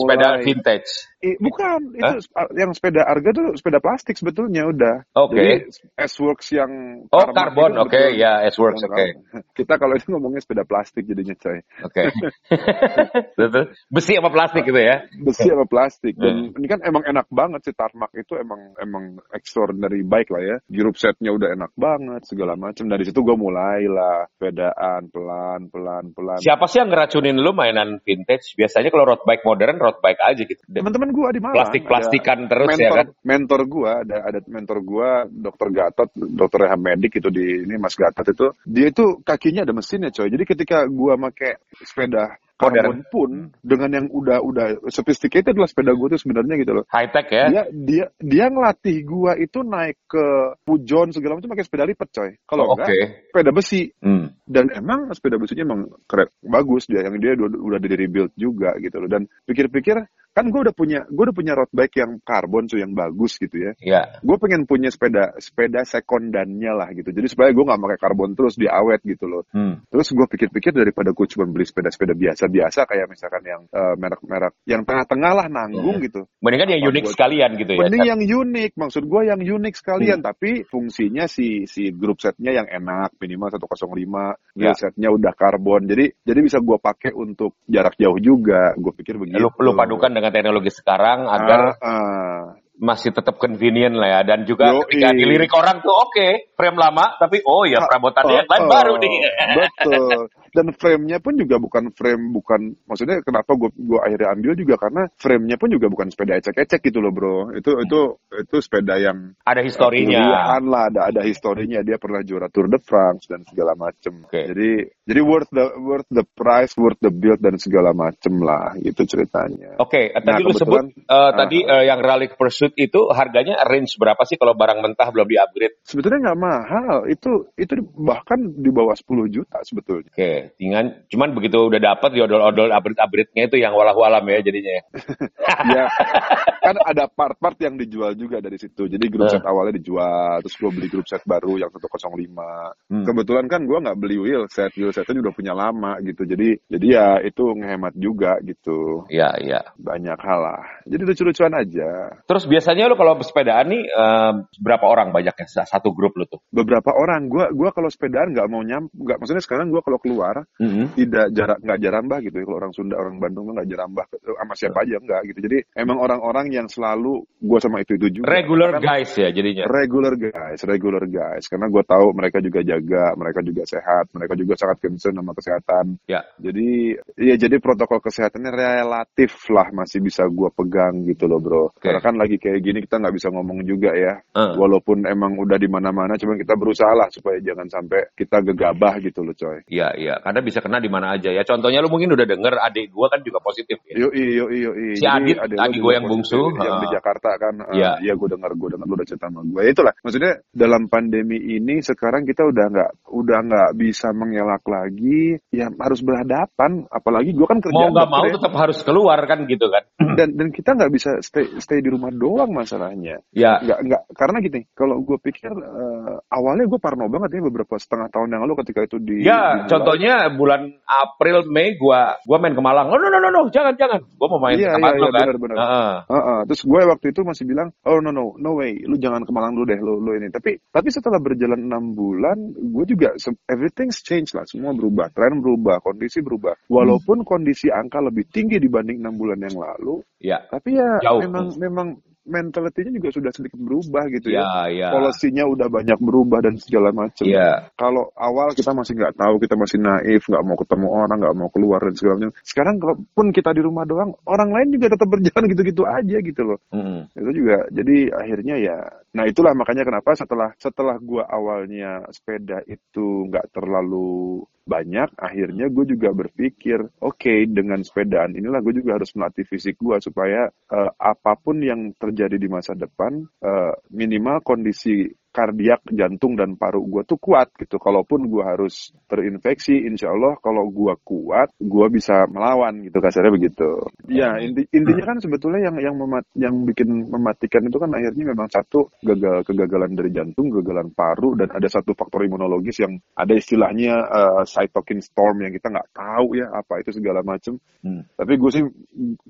sepeda 0.00 0.28
vintage. 0.40 0.90
Eh, 1.22 1.36
bukan, 1.38 1.94
itu 1.94 2.14
sp- 2.26 2.50
yang 2.58 2.72
sepeda 2.74 3.06
Arga 3.06 3.30
tuh 3.30 3.54
sepeda 3.54 3.78
plastik 3.78 4.18
sebetulnya 4.18 4.66
udah. 4.66 5.06
Oke. 5.14 5.38
Jadi 5.38 5.54
S-Works 5.94 6.48
yang 6.50 6.70
Oh, 7.08 7.22
Tarmac 7.22 7.36
karbon. 7.54 7.70
itu 7.76 7.80
Oke, 7.84 7.94
sebetulnya- 7.94 8.18
ya, 8.18 8.32
S-Works. 8.50 8.82
Oke. 8.88 9.04
Kita 9.62 9.74
kalau 9.78 9.94
itu 9.94 10.08
ngomongnya 10.10 10.42
sepeda 10.42 10.64
plastik 10.64 11.06
jadinya 11.06 11.36
coy. 11.38 11.60
Oke. 11.84 12.02
Betul. 13.38 13.64
Besi 13.88 14.12
sama 14.16 14.30
plastik 14.32 14.62
gitu 14.64 14.80
ya. 14.80 15.04
besi 15.26 15.46
sama 15.46 15.66
plastik 15.66 16.14
dan 16.16 16.32
Hmm. 16.32 16.56
ini 16.58 16.66
kan 16.66 16.80
emang 16.82 17.04
enak 17.04 17.28
banget 17.28 17.60
sih 17.62 17.74
tarmac 17.76 18.10
itu 18.16 18.34
emang 18.34 18.72
emang 18.80 19.20
extraordinary 19.30 20.00
bike 20.02 20.32
lah 20.32 20.42
ya 20.42 20.56
girup 20.66 20.96
setnya 21.02 21.34
udah 21.34 21.58
enak 21.58 21.74
banget 21.74 22.22
segala 22.30 22.54
macam 22.54 22.86
dari 22.86 23.02
situ 23.02 23.26
gue 23.26 23.34
mulai 23.34 23.90
lah 23.90 24.30
pedaan 24.38 25.10
pelan 25.10 25.66
pelan 25.66 26.14
pelan 26.14 26.38
Siapa 26.38 26.70
sih 26.70 26.78
yang 26.78 26.94
ngeracunin 26.94 27.34
lu 27.34 27.50
mainan 27.50 27.98
vintage? 28.06 28.54
Biasanya 28.54 28.94
kalau 28.94 29.10
road 29.10 29.26
bike 29.26 29.42
modern, 29.42 29.82
road 29.82 29.98
bike 29.98 30.22
aja 30.22 30.42
gitu. 30.46 30.62
teman-teman 30.70 31.10
gue 31.10 31.28
di 31.34 31.40
Malang 31.42 31.56
Plastik-plastikan 31.58 32.46
ada 32.46 32.50
terus 32.54 32.68
ya 32.78 32.78
mentor, 32.78 32.96
kan? 32.96 33.06
mentor 33.26 33.60
gue 33.66 33.90
ada 33.90 34.16
ada 34.22 34.38
mentor 34.46 34.78
gue 34.86 35.10
dokter 35.34 35.68
Gatot 35.74 36.10
dokter 36.14 36.58
rehab 36.68 36.80
medik 36.80 37.18
itu 37.18 37.28
di 37.34 37.66
ini 37.66 37.74
Mas 37.82 37.98
Gatot 37.98 38.26
itu 38.30 38.46
dia 38.62 38.86
itu 38.94 39.18
kakinya 39.26 39.66
ada 39.66 39.74
mesinnya 39.74 40.14
coy 40.14 40.30
jadi 40.30 40.44
ketika 40.46 40.86
gue 40.86 41.14
make 41.18 41.58
sepeda. 41.82 42.38
Karbon 42.62 42.98
pun 43.10 43.30
dengan 43.62 43.90
yang 43.90 44.06
udah 44.10 44.38
udah 44.42 44.66
sophisticated 44.90 45.54
lah 45.54 45.70
sepeda 45.70 45.94
gue 45.94 46.08
tuh 46.14 46.20
sebenarnya 46.20 46.54
gitu 46.62 46.72
loh. 46.78 46.84
High 46.90 47.10
tech 47.14 47.26
ya. 47.30 47.46
dia 47.50 47.62
dia 47.70 48.04
dia 48.18 48.46
ngelatih 48.50 48.98
gua 49.06 49.38
itu 49.38 49.62
naik 49.62 49.98
ke 50.06 50.24
pujon 50.66 51.14
segala 51.14 51.38
macam 51.38 51.50
pakai 51.54 51.66
sepeda 51.66 51.84
lipat 51.86 52.08
coy. 52.10 52.30
Kalau 52.48 52.64
Oh, 52.72 52.74
enggak 52.78 52.88
sepeda 53.28 53.50
besi. 53.52 53.82
Hmm. 54.00 54.32
dan 54.48 54.68
emang 54.72 55.08
sepeda 55.16 55.36
besinya 55.40 55.64
emang 55.68 55.80
keren 56.08 56.28
bagus 56.44 56.88
dia. 56.88 57.04
Yang 57.04 57.16
dia 57.20 57.32
udah, 57.36 57.48
udah 57.56 57.78
di 57.80 57.88
rebuild 57.96 58.32
juga 58.36 58.76
gitu 58.80 58.96
loh. 59.00 59.08
Dan 59.08 59.28
pikir-pikir 59.48 59.96
kan 60.32 60.48
gue 60.48 60.60
udah 60.64 60.74
punya 60.74 61.04
gue 61.06 61.22
udah 61.28 61.36
punya 61.36 61.52
road 61.52 61.70
bike 61.70 61.96
yang 62.00 62.16
karbon 62.24 62.64
tuh 62.66 62.80
yang 62.80 62.92
bagus 62.92 63.36
gitu 63.36 63.56
ya 63.56 63.72
Ya. 63.80 64.02
gue 64.20 64.36
pengen 64.40 64.64
punya 64.64 64.88
sepeda 64.88 65.36
sepeda 65.36 65.84
sekondannya 65.84 66.72
lah 66.72 66.88
gitu 66.92 67.12
jadi 67.12 67.26
supaya 67.28 67.52
gue 67.52 67.64
nggak 67.64 67.80
pakai 67.80 67.98
karbon 68.00 68.32
terus 68.32 68.56
di 68.56 68.66
awet 68.66 69.00
gitu 69.04 69.28
loh 69.28 69.44
Hmm. 69.52 69.84
Terus 69.90 70.08
gue 70.16 70.26
pikir-pikir 70.26 70.72
daripada 70.72 71.12
gue 71.12 71.26
cuma 71.28 71.44
beli 71.44 71.68
sepeda-sepeda 71.68 72.16
biasa-biasa 72.16 72.88
kayak 72.88 73.06
misalkan 73.10 73.42
yang 73.44 73.62
eh, 73.68 73.94
merek-merek 74.00 74.54
yang 74.64 74.82
tengah-tengah 74.88 75.32
lah 75.36 75.46
nanggung 75.52 76.00
gitu. 76.00 76.24
Mendingan 76.40 76.72
yang 76.72 76.88
unik 76.88 77.04
sekalian 77.12 77.50
gitu 77.60 77.76
ya. 77.76 77.80
Mending 77.84 78.06
yang 78.08 78.20
unik, 78.22 78.70
maksud 78.78 79.04
gue 79.04 79.22
yang 79.28 79.40
unik 79.40 79.74
sekalian, 79.76 80.18
Hmm. 80.22 80.28
tapi 80.32 80.64
fungsinya 80.64 81.28
si 81.28 81.68
si 81.68 81.92
grup 81.92 82.22
setnya 82.22 82.54
yang 82.54 82.68
enak, 82.70 83.12
minimal 83.20 83.52
105, 83.52 84.38
Ya. 84.56 84.72
wheel 84.72 84.76
setnya 84.78 85.08
udah 85.12 85.32
karbon, 85.36 85.84
jadi 85.84 86.16
jadi 86.24 86.40
bisa 86.40 86.58
gue 86.64 86.78
pakai 86.80 87.12
untuk 87.12 87.58
jarak 87.68 87.98
jauh 88.00 88.16
juga. 88.16 88.72
Gue 88.80 88.92
pikir 88.96 89.20
begitu. 89.20 89.36
Lu, 89.36 89.52
lu 89.60 89.72
padukan 89.76 90.12
dengan 90.22 90.30
teknologi 90.38 90.70
sekarang 90.70 91.26
agar 91.26 91.74
Ah, 91.82 91.90
ah. 91.90 92.42
masih 92.78 93.10
tetap 93.10 93.42
convenient 93.42 93.98
lah 93.98 94.06
ya 94.06 94.20
dan 94.22 94.46
juga 94.46 94.70
Yoi. 94.70 94.86
ketika 94.86 95.10
dilirik 95.10 95.50
orang 95.50 95.82
tuh 95.82 95.90
oke 95.90 96.54
frame 96.54 96.78
lama 96.78 97.18
tapi 97.18 97.42
oh 97.42 97.66
ya 97.66 97.82
perabotannya 97.82 98.46
yang 98.46 98.50
lain 98.50 98.62
Oh, 98.62 98.70
baru 98.70 98.92
oh, 98.94 98.98
nih 99.02 99.14
Betul. 99.58 100.22
Dan 100.52 100.76
frame-nya 100.76 101.24
pun 101.24 101.40
juga 101.40 101.56
bukan 101.56 101.88
frame 101.96 102.28
bukan 102.28 102.76
maksudnya 102.84 103.24
kenapa 103.24 103.56
gue 103.56 103.72
gua 103.88 104.04
akhirnya 104.04 104.36
ambil 104.36 104.52
juga 104.52 104.74
karena 104.76 105.08
frame-nya 105.16 105.56
pun 105.56 105.72
juga 105.72 105.88
bukan 105.88 106.12
sepeda 106.12 106.36
ecek-ecek 106.36 106.80
gitu 106.92 107.00
loh, 107.00 107.12
Bro. 107.12 107.56
Itu 107.56 107.80
itu 107.80 108.00
itu 108.36 108.56
sepeda 108.60 109.00
yang 109.00 109.32
ada 109.48 109.64
historinya 109.64 110.20
pilihan 110.20 110.62
lah, 110.68 110.82
ada 110.92 111.00
ada 111.08 111.22
historinya. 111.24 111.80
Dia 111.80 111.96
pernah 111.96 112.20
juara 112.20 112.52
Tour 112.52 112.68
de 112.68 112.76
France 112.76 113.24
dan 113.24 113.48
segala 113.48 113.72
macem. 113.72 114.28
Oke. 114.28 114.52
Jadi 114.52 114.70
jadi 115.08 115.20
worth 115.24 115.48
the 115.48 115.66
worth 115.80 116.08
the 116.12 116.28
price, 116.36 116.76
worth 116.76 117.00
the 117.00 117.08
build 117.08 117.40
dan 117.40 117.56
segala 117.56 117.96
macem 117.96 118.36
lah. 118.44 118.76
Itu 118.76 119.08
ceritanya. 119.08 119.80
Oke, 119.80 120.12
tadi 120.12 120.32
Nah, 120.32 120.40
lu 120.40 120.52
sebut 120.56 120.84
eh, 120.96 121.12
ah. 121.12 121.30
tadi 121.36 121.58
eh, 121.62 121.84
yang 121.86 122.00
Rally 122.00 122.32
Pursuit 122.32 122.72
itu 122.74 123.12
harganya 123.12 123.60
range 123.68 124.00
berapa 124.00 124.18
sih 124.24 124.40
kalau 124.40 124.56
barang 124.56 124.80
mentah 124.80 125.08
belum 125.12 125.28
di-upgrade? 125.28 125.78
Sebetulnya 125.84 126.30
nggak 126.30 126.40
mahal. 126.40 126.96
Itu 127.06 127.52
itu 127.54 127.78
bahkan 127.94 128.40
di 128.40 128.70
bawah 128.72 128.96
10 128.96 129.28
juta 129.28 129.60
sebetulnya. 129.62 130.10
Oke, 130.10 130.41
tinggal 130.58 131.06
cuman 131.10 131.30
begitu 131.36 131.58
udah 131.68 131.80
dapat 131.80 132.10
diodol-odol 132.14 132.70
upgrade-upgrade-nya 132.72 133.42
itu 133.46 133.56
yang 133.60 133.72
walau-walam 133.74 134.24
ya 134.26 134.38
jadinya. 134.42 134.72
ya. 134.78 134.82
kan 136.62 136.78
ada 136.78 137.10
part-part 137.10 137.58
yang 137.58 137.74
dijual 137.74 138.14
juga 138.14 138.38
dari 138.38 138.54
situ. 138.54 138.86
Jadi 138.86 139.04
grup 139.10 139.26
Eh. 139.26 139.34
set 139.34 139.42
awalnya 139.42 139.76
dijual 139.76 140.38
terus 140.40 140.54
gue 140.54 140.70
beli 140.70 140.86
grup 140.86 141.04
set 141.04 141.26
baru 141.26 141.58
yang 141.58 141.70
105 141.74 142.72
Hmm. 142.86 143.02
kebetulan 143.02 143.50
kan 143.50 143.66
gue 143.66 143.78
nggak 143.78 143.98
beli 143.98 144.16
wheel 144.16 144.46
set 144.46 144.70
wheel 144.74 144.94
setnya 144.94 145.18
udah 145.18 145.34
punya 145.34 145.52
lama 145.52 145.98
gitu. 146.00 146.22
Jadi 146.22 146.54
jadi 146.70 146.86
ya 146.86 147.06
itu 147.20 147.42
ngehemat 147.42 147.94
juga 147.94 148.38
gitu. 148.42 149.04
Iya, 149.10 149.30
iya. 149.38 149.60
banyak 149.74 150.18
hal 150.18 150.38
lah. 150.40 150.62
Jadi 150.86 151.02
lucu-lucuan 151.02 151.52
aja. 151.52 151.90
Terus 152.24 152.44
biasanya 152.46 152.86
lu 152.86 152.94
kalau 152.94 153.18
sepedaan 153.18 153.66
nih 153.66 153.82
eh, 153.82 154.32
berapa 154.56 154.86
orang 154.86 155.10
banyaknya 155.10 155.46
satu 155.66 155.90
grup 155.90 156.14
lu 156.14 156.24
tuh? 156.26 156.38
beberapa 156.52 156.92
orang. 156.92 157.26
Gue 157.26 157.48
gua 157.56 157.72
kalau 157.72 157.88
sepedaan 157.88 158.30
nggak 158.30 158.46
mau 158.46 158.62
nyam 158.62 158.86
nggak 158.92 159.18
maksudnya 159.18 159.42
sekarang 159.42 159.72
gue 159.72 159.80
kalau 159.80 159.98
keluar 159.98 160.44
Mhm. 160.60 160.94
tidak 160.94 161.26
jarak 161.32 161.58
nggak 161.58 161.80
jarambah 161.80 162.18
gitu. 162.22 162.36
Ya 162.38 162.44
kalau 162.44 162.58
orang 162.60 162.72
Sunda 162.72 162.94
orang 163.00 163.16
Bandung 163.18 163.50
nggak 163.50 163.66
jarambah 163.66 164.04
sama 164.12 164.54
siapa 164.54 164.78
aja 164.84 164.96
nggak 165.00 165.20
gitu. 165.32 165.38
Jadi 165.42 165.58
emang 165.74 165.98
orang-orang 165.98 166.51
yang 166.52 166.68
selalu 166.68 167.24
gue 167.42 167.58
sama 167.58 167.82
itu 167.82 167.98
itu 167.98 168.20
juga 168.20 168.30
Regular 168.30 168.78
Kan- 168.78 168.84
guys 168.84 169.10
ya 169.18 169.28
jadinya. 169.34 169.64
regular 169.66 170.14
guys, 170.14 170.60
regular 170.62 171.04
guys. 171.08 171.48
Karena 171.50 171.66
gue 171.72 171.82
tahu 171.82 172.06
mereka 172.14 172.38
juga 172.38 172.60
jaga, 172.62 173.16
mereka 173.18 173.40
juga 173.42 173.62
sehat, 173.66 174.12
mereka 174.14 174.34
juga 174.38 174.54
sangat 174.54 174.78
concern 174.84 175.14
sama 175.18 175.32
kesehatan. 175.34 175.84
Ya. 176.06 176.22
Jadi, 176.38 176.96
ya 177.18 177.34
jadi 177.40 177.56
protokol 177.58 177.98
kesehatannya 177.98 178.52
relatif 178.52 179.32
lah 179.50 179.72
masih 179.74 180.04
bisa 180.04 180.26
gue 180.28 180.50
pegang 180.54 181.02
gitu 181.08 181.26
loh 181.26 181.40
bro. 181.42 181.64
Karena 181.80 182.00
kan 182.02 182.14
lagi 182.14 182.36
kayak 182.38 182.60
gini 182.62 182.78
kita 182.84 183.00
nggak 183.02 183.14
bisa 183.16 183.28
ngomong 183.32 183.64
juga 183.66 183.94
ya. 183.96 184.20
Eh. 184.22 184.52
Walaupun 184.58 185.06
emang 185.08 185.38
udah 185.40 185.58
di 185.58 185.66
mana-mana, 185.66 186.14
cuman 186.14 186.38
kita 186.38 186.54
berusaha 186.54 186.92
lah 186.94 187.08
supaya 187.10 187.40
jangan 187.42 187.66
sampai 187.66 188.12
kita 188.14 188.42
gegabah 188.44 189.00
gitu 189.02 189.24
loh 189.24 189.34
coy. 189.34 189.62
Iya, 189.66 189.94
iya. 189.98 190.14
Karena 190.22 190.40
bisa 190.42 190.58
kena 190.62 190.78
di 190.78 190.90
mana 190.90 191.14
aja 191.16 191.30
ya. 191.30 191.42
Contohnya 191.42 191.82
lu 191.82 191.90
mungkin 191.90 192.12
udah 192.14 192.26
denger 192.26 192.54
adik 192.58 192.90
gua 192.92 193.08
kan 193.10 193.20
juga 193.22 193.38
positif 193.42 193.78
ya. 193.88 194.06
Yoi, 194.06 194.24
yoi. 194.38 194.94
Si 194.98 195.06
Adit, 195.06 195.38
adik 195.38 195.78
gue 195.78 195.92
yang 195.94 196.06
bungsu, 196.08 196.41
Yang 196.50 196.76
di. 196.82 196.88
Jakarta 196.92 197.30
kan. 197.38 197.54
ah, 197.62 197.72
Iya. 197.72 197.90
Iya, 198.02 198.12
gue 198.18 198.28
dengar, 198.32 198.50
gue 198.56 198.68
dengar, 198.74 198.86
lu 198.88 198.94
udah 198.98 199.06
cerita 199.06 199.26
sama 199.30 199.40
gue. 199.46 199.60
Ya 199.62 199.70
itulah, 199.70 199.94
maksudnya 200.02 200.32
dalam 200.50 200.82
pandemi 200.90 201.38
ini 201.38 201.78
sekarang 201.80 202.26
kita 202.26 202.42
udah 202.42 202.64
nggak 202.72 202.90
udah 203.12 203.38
nggak 203.46 203.70
bisa 203.78 204.10
mengelak 204.10 204.64
lagi. 204.66 205.38
Ya 205.54 205.70
harus 205.70 206.00
berhadapan. 206.02 206.84
Apalagi 206.90 207.30
gue 207.36 207.46
kan 207.46 207.62
kerja 207.62 207.76
Mau 207.76 207.92
nggak 207.94 208.10
mau 208.10 208.24
ya. 208.26 208.34
tetap 208.36 208.52
harus 208.56 208.78
keluar 208.82 209.18
kan 209.28 209.44
gitu 209.46 209.66
kan. 209.70 209.84
Hmm. 210.12 210.18
dan 210.20 210.28
dan 210.36 210.48
kita 210.52 210.70
nggak 210.76 210.92
bisa 210.92 211.10
stay 211.24 211.48
stay 211.56 211.80
di 211.80 211.88
rumah 211.88 212.12
doang 212.12 212.52
masalahnya 212.52 213.24
Ya. 213.32 213.56
nggak 213.58 213.78
nggak 213.88 214.02
karena 214.12 214.36
gini 214.44 214.60
kalau 214.76 215.00
gue 215.00 215.16
pikir 215.16 215.48
eh, 215.52 216.14
awalnya 216.28 216.68
gue 216.68 216.76
parno 216.76 217.08
banget 217.08 217.40
ya 217.40 217.42
beberapa 217.42 217.74
setengah 217.80 218.12
tahun 218.12 218.28
yang 218.36 218.42
lalu 218.44 218.60
ketika 218.60 218.84
itu 218.84 218.96
di 219.00 219.24
Ya, 219.24 219.64
dimulai. 219.64 219.68
contohnya 219.70 220.14
bulan 220.34 220.60
April 220.84 221.46
Mei 221.48 221.78
gua 221.78 222.18
gua 222.26 222.36
main 222.42 222.52
ke 222.52 222.60
Malang. 222.60 222.90
Oh 222.90 222.98
no 222.98 223.08
no 223.08 223.18
no 223.18 223.30
no, 223.30 223.46
jangan 223.48 223.72
jangan. 223.78 224.02
Gua 224.18 224.28
mau 224.34 224.40
main 224.42 224.58
Iya, 224.58 224.74
ke 224.74 224.82
iya, 224.82 224.90
lu 224.92 225.06
iya, 225.06 225.10
kan. 225.14 225.22
benar, 225.24 225.36
benar. 225.38 225.56
Heeh. 225.56 225.94
Heeh, 226.10 226.38
terus 226.50 226.62
gue 226.66 226.80
waktu 226.84 227.06
itu 227.14 227.20
masih 227.22 227.44
bilang, 227.46 227.68
oh 227.86 227.98
no 228.02 228.10
no 228.10 228.34
no 228.36 228.50
way, 228.58 228.82
lu 228.82 228.98
jangan 228.98 229.22
ke 229.22 229.30
Malang 229.30 229.54
dulu 229.54 229.64
deh, 229.70 229.78
lu 229.78 230.02
lu 230.02 230.10
ini. 230.18 230.28
Tapi 230.28 230.58
tapi 230.68 230.88
setelah 230.90 231.22
berjalan 231.22 231.62
enam 231.62 231.94
bulan, 231.94 232.36
gue 232.52 232.84
juga 232.90 233.14
everything's 233.48 234.02
change 234.02 234.34
lah, 234.34 234.42
semua 234.44 234.74
berubah, 234.74 235.08
tren 235.14 235.38
berubah, 235.38 235.78
kondisi 235.80 236.18
berubah. 236.20 236.58
Walaupun 236.66 237.22
kondisi 237.22 237.70
angka 237.70 238.02
lebih 238.02 238.26
tinggi 238.28 238.58
dibanding 238.58 238.98
enam 239.00 239.14
bulan 239.16 239.38
yang 239.38 239.56
lalu, 239.56 240.01
Ya. 240.22 240.38
tapi 240.46 240.78
ya 240.78 241.02
Jauh. 241.02 241.20
memang 241.26 241.46
memang 241.58 241.88
mentalitinya 242.22 242.94
juga 242.94 243.08
sudah 243.10 243.32
sedikit 243.34 243.58
berubah 243.58 244.06
gitu 244.14 244.30
ya. 244.30 244.46
Ya, 244.46 244.60
ya. 244.70 244.88
Polisinya 244.94 245.44
udah 245.50 245.66
banyak 245.66 245.98
berubah 245.98 246.38
dan 246.38 246.54
segala 246.58 246.94
macam. 246.94 247.26
Iya. 247.26 247.74
Kalau 247.74 248.14
awal 248.14 248.54
kita 248.54 248.70
masih 248.70 248.94
nggak 248.94 249.18
tahu, 249.18 249.42
kita 249.42 249.58
masih 249.58 249.82
naif, 249.82 250.22
nggak 250.30 250.44
mau 250.46 250.54
ketemu 250.54 250.86
orang, 250.86 251.18
nggak 251.18 251.36
mau 251.36 251.50
keluar 251.50 251.82
dan 251.82 251.94
segala 251.98 252.14
macam. 252.22 252.32
Sekarang 252.46 252.74
kalaupun 252.78 253.26
kita 253.34 253.50
di 253.50 253.62
rumah 253.62 253.84
doang, 253.86 254.14
orang 254.26 254.54
lain 254.54 254.68
juga 254.70 254.94
tetap 254.94 255.08
berjalan 255.10 255.44
gitu-gitu 255.50 255.82
aja 255.82 256.16
gitu 256.22 256.42
loh. 256.46 256.58
Mm. 256.70 257.10
Itu 257.10 257.30
juga. 257.34 257.56
Jadi 257.74 257.96
akhirnya 258.14 258.54
ya, 258.62 258.78
nah 259.12 259.24
itulah 259.28 259.52
makanya 259.52 259.84
kenapa 259.84 260.16
setelah 260.16 260.50
setelah 260.56 260.96
gua 260.96 261.28
awalnya 261.28 262.04
sepeda 262.08 262.64
itu 262.64 263.28
nggak 263.28 263.52
terlalu 263.52 264.44
banyak, 264.62 265.10
akhirnya 265.18 265.66
gue 265.68 265.84
juga 265.90 266.14
berpikir, 266.14 266.78
oke 267.02 267.34
dengan 267.50 267.82
sepedaan 267.82 268.38
inilah 268.38 268.62
gue 268.62 268.78
juga 268.78 268.94
harus 268.94 269.10
melatih 269.18 269.42
fisik 269.42 269.74
gue 269.82 269.98
supaya 269.98 270.46
eh, 270.48 270.90
apa 271.02 271.34
pun 271.34 271.58
yang 271.58 271.90
terjadi 271.98 272.38
di 272.38 272.46
masa 272.46 272.78
depan, 272.78 273.26
eh, 273.42 273.74
minimal 273.90 274.38
kondisi 274.46 275.10
kardiak, 275.32 275.80
jantung 275.90 276.36
dan 276.36 276.54
paru 276.60 276.84
gue 276.84 277.02
tuh 277.08 277.16
kuat 277.16 277.50
gitu. 277.56 277.80
Kalaupun 277.80 278.28
gue 278.28 278.44
harus 278.44 278.92
terinfeksi, 279.08 279.88
insya 279.88 280.12
Allah 280.12 280.36
kalau 280.38 280.68
gue 280.68 280.94
kuat, 281.02 281.50
gue 281.56 281.86
bisa 281.88 282.28
melawan 282.28 282.84
gitu 282.84 283.00
kasarnya 283.00 283.32
begitu. 283.32 283.88
Ya 284.12 284.36
inti, 284.38 284.68
intinya 284.70 285.04
kan 285.08 285.18
sebetulnya 285.24 285.72
yang 285.72 285.76
yang 285.80 285.96
memat, 285.96 286.28
yang 286.36 286.68
bikin 286.68 287.08
mematikan 287.08 287.64
itu 287.64 287.80
kan 287.80 287.90
akhirnya 287.96 288.36
memang 288.36 288.52
satu 288.52 288.92
gagal 289.00 289.48
kegagalan 289.48 289.96
dari 289.96 290.12
jantung, 290.12 290.52
kegagalan 290.52 290.92
paru 290.92 291.32
dan 291.34 291.48
ada 291.48 291.68
satu 291.72 291.96
faktor 291.96 292.28
imunologis 292.28 292.76
yang 292.84 293.00
ada 293.16 293.32
istilahnya 293.32 293.94
eh, 293.96 294.42
cytokine 294.44 295.00
storm 295.00 295.40
yang 295.40 295.52
kita 295.56 295.72
nggak 295.72 295.96
tahu 295.96 296.36
ya 296.36 296.52
apa 296.52 296.84
itu 296.84 296.92
segala 296.92 297.24
macam. 297.24 297.56
Hmm. 297.80 298.04
Tapi 298.12 298.32
gue 298.36 298.50
sih 298.52 298.64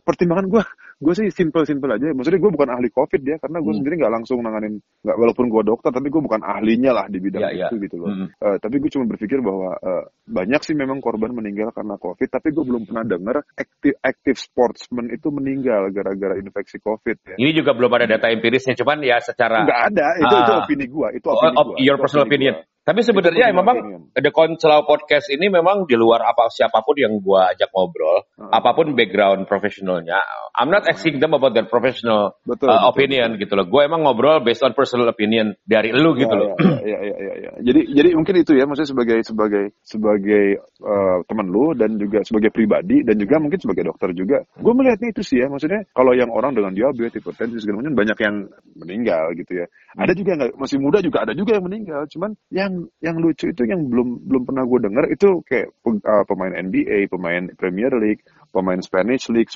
pertimbangan 0.02 0.46
gue, 0.50 0.62
gue 0.98 1.14
sih 1.14 1.28
simple 1.30 1.62
simple 1.62 1.94
aja. 1.94 2.10
Maksudnya 2.10 2.40
gue 2.42 2.52
bukan 2.52 2.68
ahli 2.74 2.88
covid 2.90 3.22
ya, 3.22 3.36
karena 3.38 3.62
gue 3.62 3.70
Hmm. 3.72 3.78
sendiri 3.80 3.94
nggak 4.02 4.12
langsung 4.12 4.38
nanganin, 4.42 4.74
nggak 5.06 5.16
walaupun 5.16 5.46
gue 5.48 5.62
dokter, 5.62 5.91
tapi 5.92 6.08
gue 6.08 6.18
bukan 6.18 6.40
ahlinya 6.40 6.90
lah 6.90 7.06
di 7.06 7.18
bidang 7.18 7.42
Ya, 7.42 7.50
ya. 7.52 7.68
itu 7.68 7.76
gitu 7.78 7.96
loh. 8.00 8.08
Hmm. 8.08 8.28
Eh, 8.32 8.56
tapi 8.58 8.80
gue 8.80 8.88
cuma 8.88 9.04
berpikir 9.06 9.38
bahwa 9.38 9.76
eh, 9.76 10.04
banyak 10.24 10.60
sih 10.62 10.72
memang 10.72 10.98
korban 10.98 11.30
meninggal 11.30 11.70
karena 11.70 11.94
covid, 11.96 12.26
tapi 12.26 12.50
gue 12.50 12.64
belum 12.64 12.82
pernah 12.84 13.04
dengar 13.04 13.44
active 13.52 13.96
active 14.00 14.38
sportsman 14.38 15.08
itu 15.08 15.28
meninggal 15.28 15.88
gara-gara 15.90 16.34
infeksi 16.36 16.78
covid 16.78 17.20
ya. 17.22 17.36
Ini 17.36 17.52
juga 17.52 17.72
belum 17.72 17.92
ada 17.92 18.06
data 18.08 18.26
empirisnya, 18.26 18.74
cuman 18.74 18.98
ya 19.00 19.20
secara 19.20 19.62
Nggak 19.62 19.80
ada, 19.92 20.06
itu 20.16 20.34
itu 20.34 20.52
Ah. 20.52 20.60
opini 20.64 20.86
gue, 20.86 21.08
itu 21.14 21.26
Oh, 21.26 21.36
opini 21.36 21.54
op- 21.54 21.68
gue. 21.76 21.84
your 21.84 21.96
personal 21.96 22.24
opinion. 22.24 22.54
Tapi 22.82 23.00
sebenarnya 23.06 23.54
memang. 23.54 23.76
The 24.12 24.28
Konselau 24.28 24.84
Podcast 24.84 25.32
ini 25.32 25.48
memang 25.48 25.88
di 25.88 25.96
luar 25.96 26.20
apa 26.26 26.50
siapa 26.52 26.84
pun 26.84 26.98
yang 27.00 27.16
gua 27.22 27.54
ajak 27.54 27.72
ngobrol, 27.72 28.28
Ah. 28.36 28.58
apa 28.60 28.74
pun 28.76 28.92
background 28.92 29.46
profesionalnya, 29.48 30.18
I'm 30.52 30.68
not 30.68 30.84
asking 30.84 31.16
them 31.22 31.32
about 31.32 31.54
their 31.56 31.64
professional 31.70 32.36
Betul, 32.44 32.68
uh, 32.68 32.76
betul, 32.76 32.90
opinion 32.92 33.28
gitu 33.40 33.54
loh. 33.56 33.64
Gue 33.70 33.86
emang 33.88 34.04
ngobrol 34.04 34.42
based 34.44 34.60
on 34.66 34.74
personal 34.76 35.08
opinion 35.08 35.54
dari 35.64 35.94
lu 35.94 36.12
gitu 36.18 36.28
Ya, 36.28 36.40
loh. 36.42 36.50
Ya, 36.82 36.98
ya, 37.00 37.16
ya, 37.16 37.34
ya. 37.38 37.50
Jadi, 37.62 37.80
jadi 37.94 38.08
mungkin 38.18 38.34
itu 38.42 38.52
ya, 38.58 38.66
maksudnya 38.66 38.90
sebagai 38.92 39.18
sebagai 39.24 39.64
sebagai 39.86 40.44
eh, 40.60 41.18
teman 41.30 41.46
lu 41.48 41.72
dan 41.78 41.96
juga 41.96 42.20
sebagai 42.26 42.50
pribadi 42.50 43.00
dan 43.06 43.16
juga 43.16 43.38
mungkin 43.38 43.62
sebagai 43.62 43.88
dokter 43.88 44.10
juga, 44.12 44.42
gue 44.58 44.72
melihatnya 44.74 45.14
itu 45.14 45.22
sih 45.22 45.38
ya, 45.40 45.46
maksudnya 45.48 45.86
kalau 45.94 46.12
yang 46.12 46.28
orang 46.34 46.52
dengan 46.52 46.74
diabetes, 46.74 47.22
hipertensi 47.22 47.62
segala 47.62 47.86
macam 47.86 47.94
banyak 47.96 48.18
yang 48.20 48.34
meninggal 48.76 49.24
gitu 49.38 49.52
ya. 49.62 49.66
Ada 49.96 50.12
juga 50.18 50.28
yang 50.36 50.42
masih 50.58 50.76
muda 50.82 50.98
juga 51.00 51.22
ada 51.24 51.32
juga 51.32 51.56
yang 51.56 51.64
meninggal. 51.64 52.04
Cuman 52.10 52.34
yang 52.52 52.71
yang 53.00 53.16
lucu 53.18 53.50
itu 53.50 53.62
yang 53.64 53.88
belum 53.88 54.28
belum 54.28 54.42
pernah 54.44 54.64
gue 54.68 54.78
dengar 54.84 55.04
itu 55.08 55.40
kayak 55.46 55.72
eh, 55.72 56.24
pemain 56.28 56.52
NBA, 56.52 57.08
pemain 57.08 57.42
Premier 57.56 57.92
League, 57.96 58.22
pemain 58.52 58.78
Spanish 58.84 59.32
League, 59.32 59.50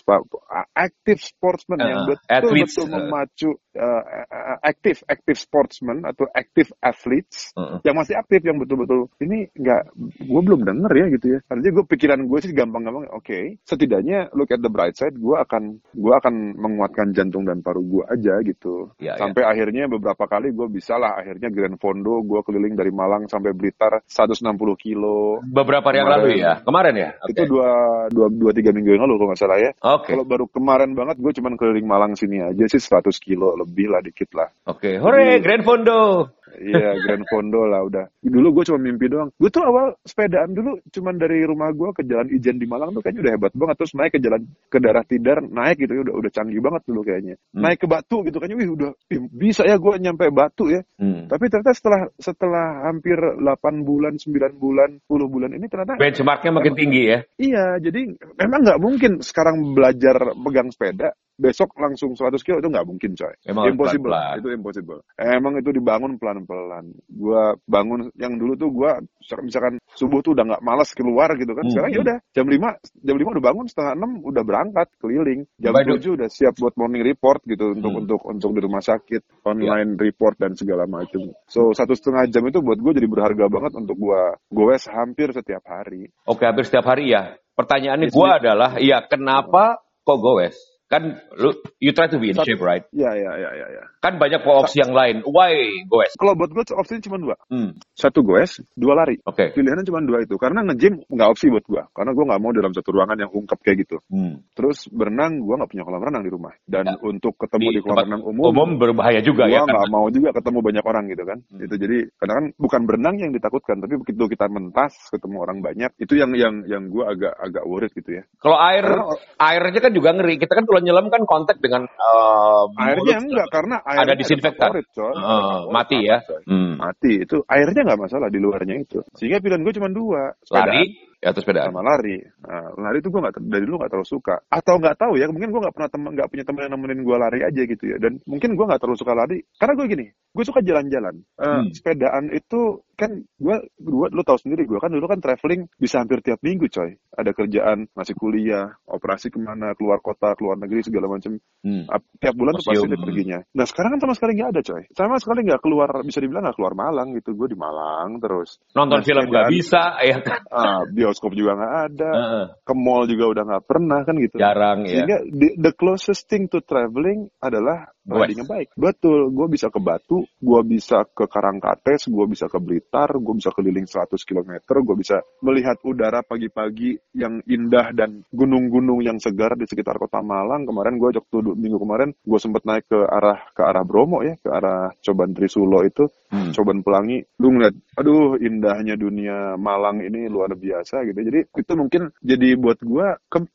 active 0.76 1.20
sportsman 1.20 1.78
yang 1.82 1.96
Uh, 2.06 2.14
betul 2.14 2.30
athletes, 2.30 2.74
betul 2.76 2.86
uh. 2.86 2.94
memacu 3.02 3.50
uh, 3.76 4.02
uh, 4.26 4.56
active 4.64 5.00
active 5.06 5.38
sportsman 5.38 6.02
atau 6.02 6.26
active 6.32 6.72
athletes 6.80 7.52
Uh-uh. 7.54 7.78
yang 7.84 7.96
masih 7.96 8.16
aktif 8.16 8.42
yang 8.42 8.56
betul-betul 8.56 9.08
ini 9.20 9.48
nggak 9.52 9.82
gue 10.20 10.40
belum 10.42 10.60
denger 10.64 10.92
ya 10.92 11.06
gitu 11.14 11.26
ya 11.36 11.38
artinya 11.46 11.72
gue 11.76 11.84
pikiran 11.86 12.20
gue 12.24 12.38
sih 12.42 12.52
gampang-gampang 12.52 13.06
oke 13.12 13.38
setidaknya 13.62 14.32
look 14.32 14.50
at 14.50 14.60
the 14.60 14.72
bright 14.72 14.96
side 14.96 15.14
gue 15.14 15.36
akan 15.36 15.78
gue 15.92 16.14
akan 16.16 16.34
menguatkan 16.56 17.12
jantung 17.12 17.44
dan 17.44 17.60
paru 17.60 17.84
gue 17.84 18.04
aja 18.08 18.40
gitu 18.42 18.88
Ya, 18.96 19.12
ya. 19.14 19.20
sampai 19.28 19.44
akhirnya 19.44 19.86
beberapa 19.90 20.24
kali 20.24 20.50
gue 20.56 20.66
bisa 20.72 20.96
lah 20.96 21.20
akhirnya 21.20 21.52
Grand 21.52 21.76
Fondo 21.76 22.22
gue 22.24 22.40
keliling 22.42 22.74
dari 22.74 22.88
Malang 22.90 23.28
sampai 23.28 23.52
Blitar 23.52 24.00
160 24.08 24.56
kilo 24.78 25.40
Beberapa 25.44 25.90
hari 25.92 26.00
yang 26.00 26.08
lalu 26.10 26.28
ya, 26.40 26.60
kemarin 26.64 26.94
ya. 26.96 27.10
Oke. 27.20 27.32
itu 27.36 27.42
dua, 27.50 27.70
dua 28.08 28.26
dua 28.32 28.52
tiga 28.56 28.70
minggu 28.72 28.96
yang 28.96 29.04
lalu 29.04 29.14
kalau 29.20 29.28
nggak 29.32 29.40
salah 29.42 29.58
ya 29.60 29.70
Oke, 29.84 30.12
kalau 30.14 30.24
baru 30.24 30.46
kemarin 30.48 30.96
banget 30.96 31.16
gue 31.20 31.32
cuman 31.36 31.54
keliling 31.60 31.86
Malang 31.86 32.12
sini 32.16 32.40
aja 32.40 32.64
sih 32.66 32.80
100 32.80 33.10
kilo 33.20 33.52
lebih 33.66 33.90
lah 33.90 34.00
dikit 34.00 34.30
lah 34.38 34.48
oke, 34.70 34.90
hore, 35.02 35.42
Grand 35.42 35.66
Fondo. 35.66 36.30
Iya, 36.56 36.96
Grand 37.04 37.24
Fondo 37.28 37.68
lah 37.68 37.84
udah. 37.84 38.04
Dulu 38.24 38.60
gue 38.60 38.64
cuma 38.72 38.80
mimpi 38.80 39.12
doang. 39.12 39.28
Gue 39.36 39.52
tuh 39.52 39.62
awal 39.64 39.92
sepedaan 40.08 40.56
dulu 40.56 40.80
cuman 40.88 41.14
dari 41.20 41.44
rumah 41.44 41.68
gue 41.72 41.92
ke 41.92 42.02
Jalan 42.08 42.32
Ijen 42.32 42.56
di 42.56 42.64
Malang 42.64 42.96
tuh 42.96 43.04
kayaknya 43.04 43.28
udah 43.28 43.32
hebat 43.36 43.52
banget. 43.52 43.76
Terus 43.76 43.92
naik 43.96 44.12
ke 44.16 44.20
jalan 44.24 44.42
ke 44.72 44.78
daerah 44.80 45.04
Tidar, 45.04 45.38
naik 45.44 45.76
gitu 45.84 45.92
ya 45.92 46.02
udah 46.08 46.14
udah 46.16 46.30
canggih 46.32 46.62
banget 46.64 46.82
dulu 46.88 47.00
kayaknya. 47.04 47.34
Hmm. 47.52 47.62
Naik 47.66 47.78
ke 47.84 47.86
Batu 47.86 48.24
gitu 48.24 48.36
kayaknya, 48.40 48.56
wih 48.56 48.70
udah 48.72 48.90
bisa 49.36 49.62
ya 49.68 49.76
gue 49.76 49.92
nyampe 50.00 50.24
Batu 50.32 50.72
ya. 50.72 50.80
Hmm. 50.96 51.28
Tapi 51.28 51.44
ternyata 51.52 51.72
setelah 51.76 52.02
setelah 52.16 52.66
hampir 52.88 53.16
8 53.16 53.84
bulan, 53.84 54.16
9 54.16 54.56
bulan, 54.56 54.90
10 55.04 55.28
bulan 55.28 55.50
ini 55.52 55.66
ternyata 55.68 56.00
Benchmarknya 56.00 56.52
makin 56.56 56.74
tinggi 56.74 57.02
ya. 57.04 57.18
Iya, 57.36 57.66
jadi 57.84 58.16
memang 58.16 58.60
nggak 58.64 58.80
mungkin 58.80 59.12
sekarang 59.20 59.76
belajar 59.76 60.32
pegang 60.32 60.72
sepeda, 60.72 61.12
besok 61.36 61.76
langsung 61.76 62.12
100 62.12 62.40
kilo 62.40 62.58
itu 62.58 62.68
nggak 62.68 62.86
mungkin 62.88 63.12
coy. 63.12 63.34
Emang 63.44 63.68
impossible, 63.68 64.08
pelan-pelan. 64.10 64.36
itu 64.40 64.48
impossible. 64.52 65.00
Emang 65.16 65.54
itu 65.56 65.70
dibangun 65.70 66.12
pelan-pelan. 66.16 66.84
Gua 67.06 67.54
bangun 67.64 68.08
yang 68.16 68.36
dulu 68.36 68.56
tuh 68.56 68.68
gua 68.72 68.98
misalkan 69.44 69.76
subuh 69.92 70.24
tuh 70.24 70.32
udah 70.32 70.44
nggak 70.48 70.62
malas 70.64 70.90
keluar 70.96 71.28
gitu 71.36 71.52
kan. 71.52 71.64
Hmm. 71.64 71.72
Sekarang 71.72 71.90
ya 71.92 72.00
udah 72.00 72.16
jam 72.32 72.46
5 72.48 73.04
jam 73.04 73.14
5 73.16 73.32
udah 73.36 73.44
bangun 73.44 73.66
setengah 73.68 73.92
6 73.94 74.10
udah 74.24 74.42
berangkat 74.42 74.88
keliling. 74.96 75.40
Jam 75.60 75.72
By 75.76 75.84
the- 75.84 76.00
7 76.00 76.16
udah 76.16 76.28
siap 76.28 76.54
buat 76.56 76.74
morning 76.74 77.04
report 77.04 77.44
gitu 77.44 77.76
untuk 77.76 77.92
Hmm. 77.92 78.00
untuk 78.02 78.20
untuk 78.24 78.50
di 78.52 78.60
rumah 78.64 78.80
sakit, 78.80 79.44
online 79.44 80.00
report 80.00 80.40
dan 80.40 80.56
segala 80.56 80.88
macam. 80.88 81.36
So 81.46 81.70
satu 81.70 81.92
setengah 81.92 82.26
jam 82.28 82.48
itu 82.48 82.64
buat 82.64 82.80
gue 82.80 82.92
jadi 82.96 83.06
berharga 83.06 83.46
banget 83.46 83.72
untuk 83.76 83.96
gua 83.96 84.40
goes 84.48 84.88
hampir 84.88 85.30
setiap 85.30 85.62
hari. 85.68 86.08
Oke, 86.24 86.48
hampir 86.48 86.64
setiap 86.64 86.88
hari 86.88 87.12
ya. 87.12 87.36
Pertanyaannya 87.56 88.12
Nick. 88.12 88.16
adalah, 88.16 88.76
ya 88.76 89.00
kenapa 89.00 89.80
kok 90.02 90.18
goes? 90.20 90.56
Kan 90.86 91.18
lu 91.34 91.50
you 91.82 91.90
try 91.90 92.06
to 92.06 92.22
be 92.22 92.30
in 92.30 92.38
Sat- 92.38 92.46
shape, 92.46 92.62
right? 92.62 92.86
Ya 92.94 93.10
ya 93.10 93.32
ya 93.34 93.50
ya 93.50 93.66
ya. 93.74 93.82
Kan 93.98 94.22
banyak 94.22 94.38
opsi 94.46 94.78
yang 94.78 94.94
lain. 94.94 95.26
Why 95.26 95.82
goes? 95.90 96.14
Kalau 96.14 96.38
buat 96.38 96.54
gue 96.54 96.62
opsinya 96.70 97.02
cuma 97.02 97.18
dua. 97.18 97.34
Hmm. 97.50 97.74
Satu 97.90 98.22
goes, 98.22 98.62
dua 98.78 98.94
lari. 98.94 99.18
Oke. 99.26 99.50
Pilihannya 99.50 99.82
cuma 99.82 99.98
dua 99.98 100.22
itu. 100.22 100.38
Karena 100.38 100.62
nge-gym 100.62 101.02
nggak 101.10 101.28
opsi 101.28 101.50
buat 101.50 101.66
gue. 101.66 101.82
Karena 101.90 102.14
gue 102.14 102.24
nggak 102.24 102.38
mau 102.38 102.54
dalam 102.54 102.70
satu 102.70 102.94
ruangan 102.94 103.18
yang 103.18 103.30
ungkap 103.34 103.58
kayak 103.66 103.82
gitu. 103.82 103.98
Hmm. 104.06 104.46
Terus 104.54 104.86
berenang, 104.86 105.42
gue 105.42 105.54
nggak 105.58 105.70
punya 105.74 105.82
kolam 105.82 106.02
renang 106.06 106.22
di 106.22 106.30
rumah. 106.30 106.54
Dan 106.62 106.86
Ya. 106.86 106.94
untuk 107.02 107.34
ketemu 107.34 107.66
di, 107.66 107.80
kolam 107.82 107.90
tempat 107.90 108.04
renang 108.06 108.22
umum, 108.22 108.44
umum 108.54 108.70
berbahaya 108.78 109.18
juga 109.26 109.50
gue 109.50 109.58
ya 109.58 109.66
kan. 109.66 109.74
nggak 109.74 109.90
mau 109.90 110.06
juga 110.06 110.30
ketemu 110.38 110.58
banyak 110.62 110.84
orang 110.86 111.04
gitu 111.10 111.22
kan. 111.26 111.38
Hmm. 111.50 111.64
Itu 111.66 111.74
jadi 111.74 111.96
karena 112.14 112.32
kan 112.38 112.44
bukan 112.54 112.80
berenang 112.86 113.16
yang 113.18 113.30
ditakutkan, 113.34 113.82
tapi 113.82 113.98
begitu 113.98 114.22
kita 114.30 114.46
mentas 114.46 114.94
ketemu 115.10 115.36
orang 115.42 115.58
banyak, 115.66 115.90
itu 115.98 116.14
yang 116.14 116.30
yang 116.38 116.62
yang 116.70 116.86
gue 116.94 117.02
agak 117.02 117.34
agak 117.42 117.64
worried 117.66 117.90
gitu 117.90 118.22
ya. 118.22 118.24
Kalau 118.38 118.54
air 118.62 118.86
Karena- 118.86 119.18
airnya 119.42 119.80
kan 119.82 119.90
juga 119.90 120.14
ngeri. 120.14 120.34
Kita 120.38 120.52
kan 120.54 120.64
kalau 120.76 120.84
nyelam 120.84 121.08
kan 121.08 121.22
kontak 121.24 121.56
dengan 121.56 121.88
eh, 121.88 122.64
Airnya 122.84 123.16
mulut. 123.16 123.24
enggak 123.32 123.48
karena 123.48 123.76
ada 123.80 123.96
airnya 124.04 124.16
disinfektan. 124.20 124.68
favorit, 124.68 124.86
coy. 124.92 125.08
Eh, 125.08 125.16
Ada 125.16 125.24
favorit, 125.24 125.72
mati 125.72 125.98
ya. 126.04 126.16
coy. 126.20 126.40
Hmm. 126.44 126.72
Mati 126.76 127.12
itu 127.16 127.36
airnya 127.48 127.80
nggak 127.82 128.00
masalah 128.02 128.28
di 128.28 128.38
luarnya 128.38 128.76
itu. 128.76 128.98
Sehingga 129.16 129.40
pilihan 129.40 129.64
gue 129.64 129.72
cuma 129.72 129.88
dua. 129.88 130.22
sepedaan. 130.44 130.68
Lari 130.68 130.84
ya 131.16 131.32
atau 131.32 131.40
sepedaan. 131.40 131.72
sama 131.72 131.80
lari. 131.80 132.16
Nah, 132.44 132.66
lari 132.76 132.98
itu 133.00 133.08
gue 133.08 133.20
nggak 133.24 133.34
dari 133.40 133.64
dulu 133.64 133.76
nggak 133.80 133.90
terlalu 133.90 134.08
suka. 134.10 134.36
Atau 134.46 134.74
nggak 134.76 134.96
tahu 134.96 135.12
ya, 135.16 135.24
mungkin 135.26 135.48
gue 135.48 135.60
nggak 135.64 135.72
pernah 135.72 135.88
temen 135.88 136.10
nggak 136.12 136.28
punya 136.28 136.44
teman 136.44 136.60
yang 136.68 136.72
nemenin 136.76 137.00
gue 137.00 137.16
lari 137.16 137.40
aja 137.40 137.62
gitu 137.64 137.84
ya. 137.88 137.96
Dan 137.96 138.12
mungkin 138.28 138.52
gue 138.52 138.64
nggak 138.68 138.80
terlalu 138.84 138.98
suka 139.00 139.12
lari 139.16 139.40
karena 139.56 139.72
gue 139.74 139.86
gini, 139.88 140.06
gue 140.12 140.44
suka 140.44 140.60
jalan-jalan. 140.60 141.14
Eh, 141.40 141.44
Hmm. 141.46 141.72
Sepedaan 141.72 142.28
itu 142.30 142.84
kan 142.96 143.12
gue 143.36 143.56
gua 143.78 144.06
lu 144.08 144.24
tahu 144.24 144.40
sendiri 144.40 144.64
gue 144.64 144.80
kan 144.80 144.88
dulu 144.88 145.04
kan 145.04 145.20
traveling 145.20 145.68
bisa 145.76 146.00
hampir 146.00 146.24
tiap 146.24 146.40
minggu 146.40 146.66
coy. 146.66 146.96
Ada 147.12 147.36
kerjaan 147.36 147.88
masih 147.92 148.16
kuliah 148.16 148.72
operasi 148.88 149.28
ke 149.28 149.36
mana 149.36 149.76
keluar 149.76 150.00
kota 150.00 150.32
keluar 150.34 150.56
negeri 150.56 150.80
segala 150.82 151.06
macam 151.12 151.36
Hmm. 151.66 151.82
Ap- 151.90 152.06
tiap 152.22 152.38
bulan 152.38 152.54
tuh 152.56 152.62
pasti 152.62 152.86
perginya. 152.94 153.42
Nah 153.50 153.66
sekarang 153.66 153.98
kan 153.98 154.00
sama 154.06 154.14
sekali 154.14 154.38
nggak 154.38 154.50
ada 154.54 154.62
coy. 154.62 154.82
Sama 154.94 155.18
sekali 155.18 155.42
nggak 155.50 155.58
keluar 155.60 155.88
bisa 156.06 156.22
dibilang 156.22 156.46
nggak 156.46 156.56
keluar 156.56 156.74
Malang 156.78 157.10
gitu. 157.18 157.34
Gue 157.34 157.50
di 157.50 157.58
Malang 157.58 158.22
terus. 158.22 158.62
Nonton 158.70 159.02
Nah, 159.02 159.04
film 159.04 159.24
nggak 159.26 159.50
bisa, 159.50 159.98
ya 159.98 160.18
kan? 160.22 160.40
ah, 160.48 160.80
bioskop 160.86 161.34
juga 161.34 161.58
nggak 161.58 161.74
ada. 161.90 162.10
Heeh. 162.14 162.44
ke 162.62 162.74
mall 162.74 163.10
juga 163.10 163.24
udah 163.34 163.42
nggak 163.50 163.64
pernah 163.66 164.00
kan 164.06 164.14
gitu. 164.16 164.38
Jarang 164.38 164.86
ya. 164.86 165.02
sehingga 165.02 165.18
the, 165.26 165.48
the 165.58 165.72
closest 165.74 166.30
thing 166.30 166.46
to 166.46 166.62
traveling 166.62 167.26
adalah 167.42 167.90
riding 168.06 168.38
a 168.42 168.46
bike. 168.46 168.70
Betul, 168.78 169.34
gue 169.34 169.46
bisa 169.50 169.66
ke 169.66 169.82
Batu, 169.82 170.22
gue 170.38 170.60
bisa 170.62 171.02
ke 171.10 171.26
Karangkates, 171.26 172.06
gue 172.06 172.26
bisa 172.30 172.46
ke 172.46 172.58
Blitar, 172.62 172.85
gue 172.92 173.34
bisa 173.36 173.50
keliling 173.52 173.84
100 173.84 174.16
km, 174.24 174.52
gue 174.62 174.96
bisa 174.96 175.20
melihat 175.44 175.76
udara 175.84 176.24
pagi-pagi 176.24 176.96
yang 177.12 177.44
indah 177.44 177.92
dan 177.92 178.24
gunung-gunung 178.32 179.04
yang 179.04 179.20
segar 179.20 179.54
di 179.58 179.68
sekitar 179.68 180.00
kota 180.00 180.24
Malang. 180.24 180.64
Kemarin 180.64 180.96
gue 180.96 181.08
ajak 181.16 181.24
tuh 181.28 181.42
minggu 181.54 181.76
kemarin, 181.76 182.10
gue 182.12 182.38
sempet 182.40 182.62
naik 182.64 182.88
ke 182.88 182.98
arah 183.04 183.38
ke 183.52 183.62
arah 183.62 183.84
Bromo 183.84 184.24
ya, 184.24 184.34
ke 184.40 184.48
arah 184.48 184.90
Coban 185.04 185.36
Trisulo 185.36 185.84
itu, 185.84 186.08
Hmm. 186.30 186.52
Coban 186.52 186.82
Pelangi. 186.82 187.22
Lu 187.38 187.54
ngeliat, 187.54 187.74
aduh 187.98 188.38
indahnya 188.40 188.98
dunia 188.98 189.54
Malang 189.56 190.02
ini 190.02 190.26
luar 190.26 190.54
biasa 190.58 191.06
gitu. 191.06 191.18
Jadi 191.22 191.40
itu 191.54 191.72
mungkin 191.78 192.10
jadi 192.22 192.58
buat 192.58 192.82
gue 192.82 193.06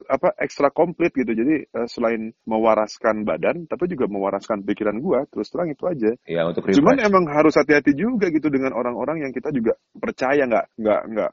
apa 0.07 0.29
ekstra 0.39 0.71
komplit 0.71 1.11
gitu. 1.15 1.31
Jadi 1.31 1.67
eh, 1.67 1.87
selain 1.87 2.31
mewaraskan 2.47 3.27
badan, 3.27 3.67
tapi 3.67 3.91
juga 3.91 4.07
mewaraskan 4.07 4.63
pikiran 4.63 4.97
gue. 4.99 5.19
Terus 5.31 5.47
terang 5.51 5.69
itu 5.71 5.83
aja. 5.87 6.11
Ya 6.27 6.47
untuk 6.47 6.67
Cuman 6.67 6.99
refresh. 6.99 7.09
emang 7.11 7.25
harus 7.31 7.53
hati-hati 7.59 7.93
juga 7.93 8.31
gitu 8.31 8.47
dengan 8.47 8.71
orang-orang 8.75 9.27
yang 9.27 9.31
kita 9.35 9.51
juga 9.51 9.75
percaya 9.97 10.47
nggak 10.47 10.65
nggak 10.79 11.01
nggak 11.11 11.31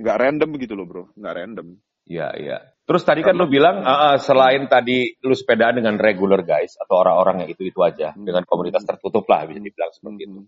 nggak 0.00 0.16
random 0.18 0.50
gitu 0.58 0.74
loh 0.74 0.86
bro, 0.86 1.04
nggak 1.14 1.34
random. 1.36 1.68
Iya, 2.10 2.28
iya. 2.42 2.58
Terus 2.90 3.06
tadi 3.06 3.22
kan 3.22 3.38
lu 3.38 3.46
bilang 3.46 3.86
ah, 3.86 4.18
selain 4.18 4.66
tadi 4.66 5.14
lu 5.22 5.30
sepedaan 5.30 5.78
dengan 5.78 5.94
regular 5.94 6.42
guys 6.42 6.74
atau 6.74 6.98
orang-orang 6.98 7.46
yang 7.46 7.50
itu-itu 7.54 7.78
aja 7.86 8.10
Hmm. 8.10 8.26
dengan 8.26 8.42
komunitas 8.42 8.82
tertutup 8.82 9.22
lah 9.30 9.46
bisa 9.46 9.62
dibilang 9.62 9.94
seperti 9.94 10.26
itu. 10.26 10.42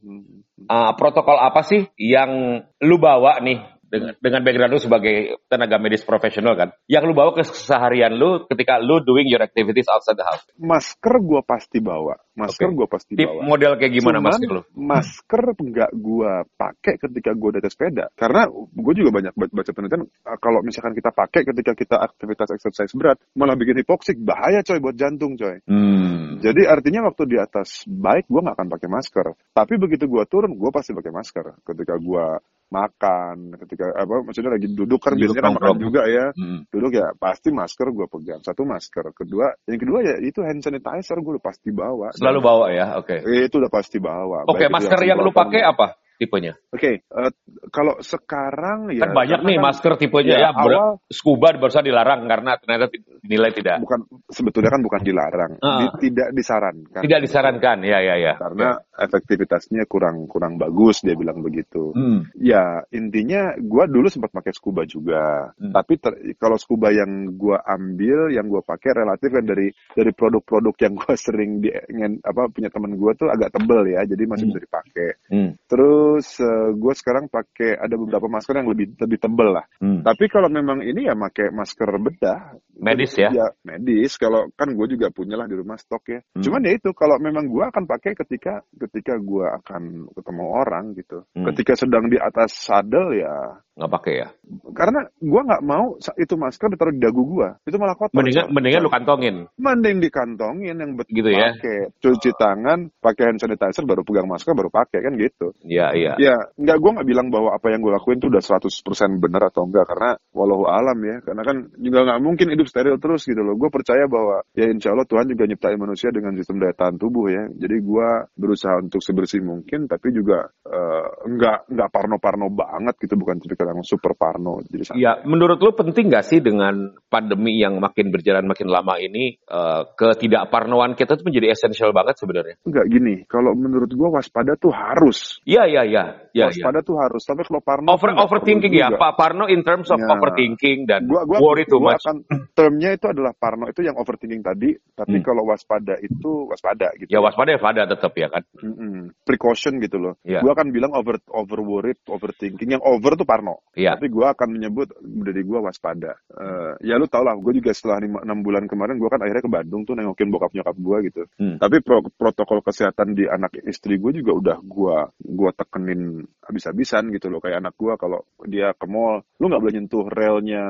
Ah, 0.66 0.90
protokol 0.98 1.38
apa 1.38 1.62
sih 1.62 1.86
yang 1.94 2.58
lu 2.82 2.98
bawa 2.98 3.38
nih 3.38 3.62
dengan 3.92 4.16
dengan 4.16 4.40
background 4.40 4.72
lu 4.72 4.80
sebagai 4.80 5.16
tenaga 5.52 5.76
medis 5.76 6.00
profesional 6.00 6.56
kan? 6.56 6.72
Yang 6.88 7.04
lu 7.04 7.14
bawa 7.14 7.36
ke 7.36 7.44
keseharian 7.44 8.16
lu 8.16 8.48
ketika 8.48 8.80
lu 8.80 9.04
doing 9.04 9.28
your 9.28 9.44
activities 9.44 9.84
outside 9.92 10.16
the 10.16 10.24
house. 10.24 10.40
Masker 10.56 11.20
gue 11.20 11.44
pasti 11.44 11.84
bawa, 11.84 12.16
masker 12.32 12.72
Oke. 12.72 12.76
gue 12.80 12.86
pasti 12.88 13.12
Tip 13.12 13.28
bawa. 13.28 13.44
model 13.44 13.72
kayak 13.76 13.92
gimana 13.92 14.18
Cuman 14.18 14.28
masker 14.32 14.48
lu? 14.48 14.62
masker 14.72 15.42
nggak 15.52 15.90
gue 15.92 16.32
pakai 16.56 16.94
ketika 16.96 17.30
gue 17.36 17.50
di 17.52 17.58
atas 17.60 17.72
sepeda 17.76 18.06
karena 18.16 18.48
gue 18.72 18.94
juga 18.96 19.10
banyak 19.12 19.32
baca, 19.36 19.70
penelitian 19.70 20.02
uh, 20.24 20.38
kalau 20.40 20.64
misalkan 20.64 20.96
kita 20.96 21.12
pakai 21.12 21.44
ketika 21.44 21.72
kita 21.76 21.96
aktivitas 22.00 22.48
exercise 22.56 22.92
berat 22.96 23.20
malah 23.36 23.52
bikin 23.54 23.76
hipoksik 23.78 24.16
bahaya 24.16 24.64
coy 24.64 24.80
buat 24.80 24.96
jantung 24.96 25.36
coy 25.36 25.60
Hmm. 25.68 26.40
jadi 26.40 26.68
artinya 26.68 27.12
waktu 27.12 27.28
di 27.28 27.36
atas 27.36 27.84
bike 27.84 28.26
gue 28.26 28.40
nggak 28.40 28.56
akan 28.56 28.68
pakai 28.72 28.88
masker 28.88 29.26
tapi 29.52 29.74
begitu 29.76 30.08
gue 30.08 30.24
turun 30.24 30.56
gue 30.56 30.70
pasti 30.72 30.96
pakai 30.96 31.12
masker 31.12 31.44
ketika 31.62 31.94
gue 31.98 32.24
makan 32.72 33.36
ketika 33.60 33.92
apa 33.92 34.24
maksudnya 34.24 34.56
lagi 34.56 34.72
duduk 34.72 34.98
kan 34.98 35.12
Duduk 35.12 35.36
biasanya 35.36 35.44
kan 35.44 35.54
makan 35.60 35.76
juga 35.78 36.02
ya 36.08 36.26
Hmm. 36.32 36.64
duduk 36.72 36.92
ya 36.96 37.12
pasti 37.14 37.52
masker 37.52 37.92
gue 37.92 38.06
pegang 38.08 38.40
satu 38.40 38.64
masker 38.64 39.12
kedua 39.12 39.52
yang 39.68 39.76
kedua 39.76 39.98
ya 40.00 40.14
itu 40.18 40.40
hand 40.40 40.64
sanitizer 40.64 41.20
gue 41.20 41.32
udah 41.36 41.44
pasti 41.44 41.68
bawa 41.68 42.08
Selalu 42.16 42.40
bawa 42.40 42.66
ya, 42.72 42.96
oke. 42.96 43.20
Eh, 43.20 43.46
itu 43.46 43.60
udah 43.60 43.68
pasti 43.68 43.98
bawa. 43.98 44.48
Oke, 44.48 44.64
itu 44.64 44.72
masker 44.72 45.00
yang 45.02 45.18
lu 45.18 45.30
pakai 45.30 45.60
apa 45.60 45.98
tipenya? 46.14 46.54
Oke, 46.70 47.02
eh, 47.02 47.30
kalau 47.68 47.98
sekarang 47.98 48.94
ya 48.94 49.10
kan 49.10 49.10
banyak 49.10 49.40
nih 49.42 49.56
kan 49.58 49.64
masker 49.66 49.92
tipenya 49.98 50.36
ya, 50.38 50.42
ya, 50.46 50.50
awal 50.54 51.02
scuba 51.10 51.50
barusan 51.58 51.82
dilarang 51.82 52.30
karena 52.30 52.54
ternyata 52.62 52.94
dinilai 53.18 53.50
tidak 53.50 53.82
bukan 53.82 54.06
sebetulnya 54.30 54.70
kan 54.70 54.82
bukan 54.86 55.02
dilarang, 55.02 55.52
Ah. 55.58 55.82
di- 55.82 56.08
tidak 56.08 56.30
disarankan. 56.30 57.02
tidak 57.02 57.20
disarankan. 57.26 57.76
Ya, 57.82 57.98
ya, 57.98 58.14
ya. 58.22 58.32
Karena 58.38 58.78
efektivitasnya 58.94 59.82
kurang 59.90 60.30
kurang 60.30 60.62
bagus 60.62 61.02
dia 61.02 61.18
bilang 61.18 61.42
begitu. 61.42 61.90
Hmm. 61.90 62.30
Ya 62.38 62.61
intinya 62.90 63.54
gua 63.60 63.84
dulu 63.86 64.06
sempat 64.08 64.30
pakai 64.32 64.52
scuba 64.54 64.82
juga, 64.84 65.52
Hmm. 65.56 65.72
tapi 65.72 65.98
ter- 65.98 66.34
kalau 66.36 66.56
scuba 66.56 66.90
yang 66.92 67.34
gua 67.36 67.62
ambil, 67.64 68.32
yang 68.32 68.46
gua 68.48 68.62
pakai 68.62 68.92
relatif 68.96 69.28
kan 69.32 69.44
dari 69.44 69.68
dari 69.92 70.12
produk-produk 70.12 70.74
yang 70.82 70.94
gua 70.98 71.14
sering 71.26 71.60
di 71.60 71.70
ngen- 71.90 72.22
apa 72.22 72.48
punya 72.48 72.68
temen 72.68 72.96
gua 72.96 73.12
tuh 73.14 73.28
agak 73.28 73.52
tebel 73.52 73.86
ya, 73.88 74.02
jadi 74.04 74.22
masih 74.26 74.44
Hmm. 74.46 74.50
bisa 74.52 74.60
dipakai. 74.66 75.10
Hmm. 75.30 75.50
Terus 75.66 76.26
gue 76.72 76.94
sekarang 76.94 77.32
pakai 77.32 77.78
ada 77.78 77.94
beberapa 77.96 78.28
masker 78.28 78.60
yang 78.60 78.68
lebih 78.68 78.92
lebih 79.00 79.18
tebel 79.18 79.48
lah. 79.56 79.64
Hmm. 79.80 80.04
Tapi 80.04 80.28
kalau 80.28 80.52
memang 80.52 80.84
ini 80.84 81.08
ya 81.08 81.14
pakai 81.16 81.48
masker 81.48 81.88
bedah. 81.96 82.58
Medis 82.82 83.14
ya? 83.16 83.30
Ya 83.32 83.46
medis. 83.62 84.18
Kalau 84.20 84.50
kan 84.58 84.74
gue 84.76 84.86
juga 84.92 85.08
punya 85.14 85.38
lah 85.38 85.48
di 85.48 85.56
rumah 85.56 85.78
stok 85.80 86.04
ya. 86.12 86.20
Hmm. 86.36 86.42
Cuman 86.44 86.60
ya 86.68 86.72
itu 86.76 86.90
kalau 86.92 87.16
memang 87.22 87.48
gue 87.48 87.64
akan 87.64 87.84
pakai 87.88 88.12
ketika 88.12 88.60
ketika 88.76 89.16
gue 89.16 89.46
akan 89.46 90.12
ketemu 90.12 90.44
orang 90.44 90.84
gitu. 90.98 91.24
Hmm. 91.32 91.46
Ketika 91.52 91.72
sedang 91.78 92.12
di 92.12 92.18
atas 92.20 92.51
saddle 92.52 93.18
ya. 93.18 93.62
Nggak 93.72 93.92
pakai 93.92 94.14
ya? 94.20 94.28
Karena 94.76 95.00
gue 95.16 95.42
nggak 95.48 95.62
mau 95.64 95.96
itu 95.96 96.34
masker 96.36 96.68
ditaruh 96.76 96.92
di 96.92 97.00
dagu 97.00 97.24
gue. 97.24 97.48
Itu 97.64 97.80
malah 97.80 97.96
kotor. 97.96 98.12
Mendingan, 98.20 98.44
coy. 98.48 98.52
mendingan 98.52 98.80
lu 98.84 98.90
kantongin. 98.92 99.36
Mending 99.56 99.96
dikantongin 100.04 100.76
yang 100.76 100.92
betul 100.92 101.12
Gitu 101.12 101.28
ya? 101.32 101.56
pakai 101.56 101.78
cuci 101.96 102.30
tangan, 102.36 102.78
pakai 103.00 103.32
hand 103.32 103.40
sanitizer, 103.40 103.84
baru 103.88 104.04
pegang 104.04 104.28
masker, 104.28 104.52
baru 104.52 104.68
pakai 104.68 105.00
kan 105.00 105.16
gitu. 105.16 105.56
Iya, 105.64 105.96
iya. 105.96 106.12
Ya, 106.20 106.36
nggak 106.60 106.76
gue 106.84 106.90
nggak 107.00 107.08
bilang 107.08 107.28
bahwa 107.32 107.56
apa 107.56 107.72
yang 107.72 107.80
gue 107.80 107.92
lakuin 107.96 108.20
itu 108.20 108.28
udah 108.28 108.44
100% 108.44 109.24
benar 109.24 109.48
atau 109.48 109.64
enggak 109.64 109.88
karena 109.88 110.20
walau 110.36 110.68
alam 110.68 110.98
ya, 111.00 111.24
karena 111.24 111.42
kan 111.44 111.56
juga 111.80 111.98
nggak 112.04 112.20
mungkin 112.20 112.46
hidup 112.52 112.68
steril 112.68 113.00
terus 113.00 113.24
gitu 113.24 113.40
loh. 113.40 113.56
Gue 113.56 113.72
percaya 113.72 114.04
bahwa 114.04 114.44
ya 114.52 114.68
insya 114.68 114.92
Allah 114.92 115.08
Tuhan 115.08 115.32
juga 115.32 115.48
nyiptain 115.48 115.80
manusia 115.80 116.12
dengan 116.12 116.36
sistem 116.36 116.60
daya 116.60 116.76
tahan 116.76 117.00
tubuh 117.00 117.32
ya. 117.32 117.48
Jadi 117.48 117.76
gue 117.80 118.08
berusaha 118.36 118.84
untuk 118.84 119.00
sebersih 119.00 119.40
mungkin, 119.40 119.88
tapi 119.88 120.12
juga 120.12 120.52
eh, 120.68 121.08
nggak 121.24 121.72
nggak 121.72 121.88
parno-parno 121.88 122.52
banget 122.52 123.00
gitu, 123.00 123.16
bukan 123.16 123.40
tipikal 123.40 123.61
yang 123.66 123.80
super 123.82 124.12
parno. 124.14 124.60
Jadi. 124.66 124.98
Ya, 124.98 125.20
menurut 125.22 125.58
lu 125.58 125.70
penting 125.72 126.10
nggak 126.10 126.26
sih 126.26 126.38
dengan 126.38 126.92
pandemi 127.06 127.58
yang 127.58 127.78
makin 127.78 128.10
berjalan 128.10 128.46
makin 128.46 128.66
lama 128.66 128.98
ini, 128.98 129.36
eh, 129.38 129.82
ketidakparnoan 129.94 130.94
kita 130.94 131.18
tuh 131.18 131.24
menjadi 131.26 131.52
esensial 131.52 131.90
banget 131.90 132.18
sebenarnya? 132.18 132.56
Enggak 132.64 132.86
gini, 132.88 133.14
kalau 133.28 133.52
menurut 133.52 133.90
gue 133.90 134.08
waspada 134.08 134.54
tuh 134.56 134.72
harus. 134.72 135.38
Iya, 135.44 135.66
iya, 135.68 135.82
iya. 135.84 136.04
Ya, 136.32 136.48
ya. 136.48 136.64
waspada 136.64 136.80
tuh 136.80 136.96
harus. 136.96 137.22
Tapi 137.22 137.44
kalau 137.44 137.60
parno 137.60 137.92
Over, 137.92 138.16
overthinking 138.16 138.72
ya. 138.72 138.88
Pak 138.96 139.12
Parno 139.14 139.44
in 139.46 139.60
terms 139.60 139.92
of 139.92 140.00
Ya. 140.00 140.08
overthinking 140.08 140.88
dan 140.88 141.04
gua 141.04 141.28
gua 141.28 141.38
worry 141.44 141.68
too 141.68 141.76
gua 141.76 141.94
much. 141.94 142.02
akan 142.08 142.16
termnya 142.56 142.96
itu 142.96 143.04
adalah 143.04 143.36
parno 143.36 143.68
itu 143.68 143.84
yang 143.84 143.94
overthinking 144.00 144.40
tadi 144.40 144.72
tapi 144.96 145.20
Hmm. 145.20 145.24
kalau 145.26 145.44
waspada 145.44 146.00
itu 146.00 146.48
waspada 146.48 146.88
gitu 146.96 147.12
Ya 147.12 147.20
waspada 147.20 147.52
ya 147.52 147.60
pada 147.60 147.84
tetap 147.84 148.16
ya 148.16 148.32
kan. 148.32 148.42
Mm-mm. 148.64 149.12
precaution 149.28 149.76
gitu 149.78 150.00
loh 150.00 150.14
Iya. 150.24 150.40
gua 150.40 150.56
akan 150.56 150.72
bilang 150.72 150.96
over 150.96 151.20
over 151.28 151.60
worried 151.60 152.00
overthinking 152.08 152.72
yang 152.72 152.82
over 152.82 153.12
tuh 153.14 153.28
parno 153.28 153.51
Iya. 153.72 153.96
tapi 153.96 154.12
gua 154.12 154.36
akan 154.36 154.48
menyebut 154.52 154.92
dari 155.00 155.40
gua 155.42 155.64
waspada 155.64 156.12
Eh, 156.28 156.72
ya 156.84 156.96
lu 156.96 157.08
tau 157.08 157.24
lah 157.24 157.32
gue 157.36 157.56
juga 157.56 157.72
setelah 157.72 158.00
lima- 158.00 158.20
enam 158.20 158.40
bulan 158.40 158.64
kemarin 158.66 158.96
gua 158.96 159.08
kan 159.08 159.20
akhirnya 159.20 159.44
ke 159.44 159.52
Bandung 159.52 159.82
tuh 159.84 159.96
nengokin 159.96 160.28
bokap 160.28 160.52
nyokap 160.52 160.76
gua 160.76 161.00
gitu 161.00 161.24
Hmm. 161.40 161.56
tapi 161.56 161.80
pro- 161.80 162.04
protokol 162.12 162.60
kesehatan 162.60 163.12
di 163.12 163.24
anak 163.24 163.56
istri 163.64 163.96
gue 163.96 164.12
juga 164.12 164.32
udah 164.36 164.56
gua 164.60 165.08
gua 165.18 165.50
tekenin 165.52 166.20
habis-habisan 166.42 167.08
gitu 167.10 167.28
loh 167.28 167.40
kayak 167.40 167.64
anak 167.64 167.72
gua 167.76 167.96
kalau 167.96 168.24
dia 168.44 168.72
ke 168.74 168.84
mall 168.84 169.24
lu 169.40 169.48
nggak 169.48 169.62
boleh 169.62 169.74
nyentuh 169.76 170.04
relnya 170.06 170.64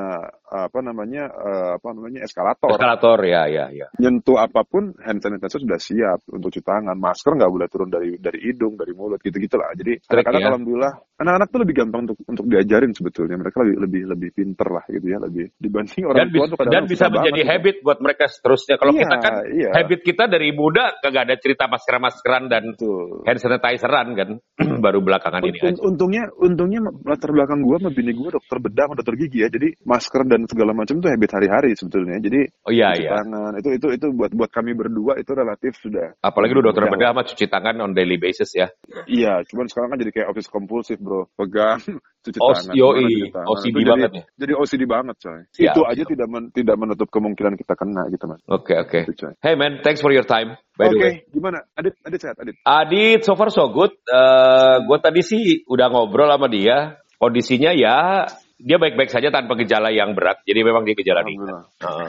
apa 0.46 0.78
namanya 0.78 1.26
eh, 1.26 1.70
apa 1.80 1.88
namanya 1.90 2.20
eskalator 2.22 2.70
Eskalator 2.70 3.18
ya, 3.24 3.48
ya, 3.48 3.66
ya. 3.72 3.86
nyentuh 3.98 4.36
apa 4.36 4.62
pun 4.62 4.92
hand 5.00 5.18
sanitizer 5.18 5.58
sudah 5.58 5.80
siap 5.80 6.20
untuk 6.28 6.52
cuci 6.52 6.60
tangan 6.60 6.94
masker 6.94 7.32
nggak 7.32 7.48
boleh 7.48 7.66
turun 7.66 7.88
dari 7.88 8.20
dari 8.20 8.38
hidung 8.44 8.76
dari 8.76 8.92
mulut 8.92 9.18
gitu 9.18 9.38
gitulah 9.38 9.72
jadi 9.72 9.96
anak-anak 10.06 10.38
ya. 10.38 10.48
alhamdulillah 10.52 10.92
anak-anak 11.16 11.48
tuh 11.48 11.60
lebih 11.64 11.74
gampang 11.74 12.00
untuk 12.04 12.18
untuk 12.28 12.44
diajarin 12.72 12.92
sebetulnya 12.96 13.36
mereka 13.36 13.60
lebih 13.60 13.76
lebih 13.84 14.02
lebih 14.08 14.28
pinter 14.32 14.68
lah 14.68 14.84
gitu 14.88 15.06
ya 15.06 15.18
lebih 15.20 15.52
dibanding 15.56 16.04
orang 16.04 16.32
Dan, 16.32 16.48
tua 16.48 16.64
dan 16.66 16.82
bisa 16.88 17.06
menjadi 17.08 17.20
banget 17.28 17.44
gitu. 17.44 17.52
habit 17.52 17.76
buat 17.84 17.98
mereka 18.00 18.24
seterusnya. 18.28 18.74
Kalau 18.76 18.92
Iya, 18.92 19.00
kita 19.04 19.16
kan 19.20 19.32
iya. 19.48 19.70
habit 19.72 20.00
kita 20.00 20.24
dari 20.28 20.48
muda 20.52 20.84
kagak 21.00 21.22
ada 21.28 21.36
cerita 21.36 21.64
masker-maskeran 21.68 22.44
dan 22.48 22.64
Betul. 22.72 23.24
hand 23.24 23.38
sanitizeran 23.38 24.06
kan 24.16 24.28
baru 24.84 25.00
belakangan 25.00 25.40
ini 25.44 25.58
aja. 25.60 25.80
untungnya 25.80 26.24
untungnya 26.34 26.80
latar 27.04 27.30
belakang 27.30 27.60
gue 27.60 27.76
sama 27.76 27.90
bini 27.90 28.12
gue 28.12 28.28
dokter 28.32 28.56
bedah 28.58 28.86
dokter 28.92 29.14
gigi 29.16 29.38
ya 29.44 29.48
jadi 29.48 29.68
masker 29.84 30.22
dan 30.26 30.40
segala 30.48 30.72
macam 30.72 30.96
tuh 30.98 31.08
habit 31.08 31.30
hari-hari 31.32 31.70
sebetulnya 31.76 32.16
jadi 32.18 32.40
Oh 32.64 32.72
iya 32.72 32.92
cuci 32.92 33.04
iya. 33.04 33.10
tangan 33.16 33.52
itu 33.60 33.68
itu 33.76 33.86
itu 33.92 34.06
buat 34.12 34.32
buat 34.32 34.48
kami 34.48 34.72
berdua 34.72 35.20
itu 35.20 35.32
relatif 35.32 35.76
sudah 35.76 36.16
Apalagi 36.18 36.56
lu 36.56 36.64
dokter 36.64 36.88
bedah 36.88 37.12
sama 37.12 37.22
cuci 37.22 37.44
tangan 37.46 37.76
on 37.80 37.92
daily 37.92 38.16
basis 38.16 38.56
ya. 38.56 38.68
iya 39.04 39.44
cuman 39.44 39.68
sekarang 39.68 39.92
kan 39.92 39.98
jadi 40.00 40.12
kayak 40.12 40.28
office 40.28 40.48
kompulsif 40.48 40.96
bro 40.98 41.12
bro 41.12 41.28
pegang 41.36 41.80
cuci 42.24 42.38
Oh, 42.38 42.54
tangan 42.54 42.61
cuci 42.70 43.34
tangan. 43.34 43.46
OCD 43.50 43.66
Itu 43.66 43.78
jadi, 43.82 43.90
banget 43.90 44.10
ya? 44.14 44.22
jadi 44.38 44.52
OCD 44.54 44.82
banget 44.86 45.16
coy 45.18 45.40
Siap, 45.50 45.74
itu 45.74 45.80
aja 45.82 46.02
siap. 46.06 46.10
tidak 46.14 46.28
men- 46.30 46.50
tidak 46.54 46.76
menutup 46.78 47.08
kemungkinan 47.10 47.54
kita 47.58 47.74
kena 47.74 48.02
gitu 48.08 48.24
mas 48.30 48.38
Oke, 48.46 48.78
oke. 48.78 49.00
Itu, 49.10 49.12
coy. 49.18 49.32
Hey 49.42 49.58
man, 49.58 49.82
thanks 49.82 49.98
for 49.98 50.14
your 50.14 50.22
time. 50.22 50.54
By 50.78 50.86
oke 50.86 50.94
the 50.94 50.98
way. 51.02 51.14
gimana 51.28 51.66
adit 51.74 51.98
adit 52.02 52.20
sehat 52.22 52.36
adit 52.38 52.54
Adit, 52.62 53.20
so 53.26 53.34
far 53.34 53.50
so 53.50 53.66
good. 53.68 53.90
Eh 54.06 54.76
gue 54.84 54.98
tadi 55.02 55.20
sih 55.26 55.44
udah 55.66 55.90
ngobrol 55.90 56.30
sama 56.30 56.46
dia. 56.46 57.00
Kondisinya 57.18 57.70
ya 57.70 58.26
dia 58.58 58.78
baik-baik 58.78 59.10
saja 59.10 59.34
tanpa 59.34 59.58
gejala 59.58 59.90
yang 59.90 60.14
berat. 60.14 60.42
Jadi 60.46 60.62
memang 60.62 60.86
dia 60.86 60.94
gejala 60.94 61.26
ringan. 61.26 61.66
Heeh. 61.82 62.08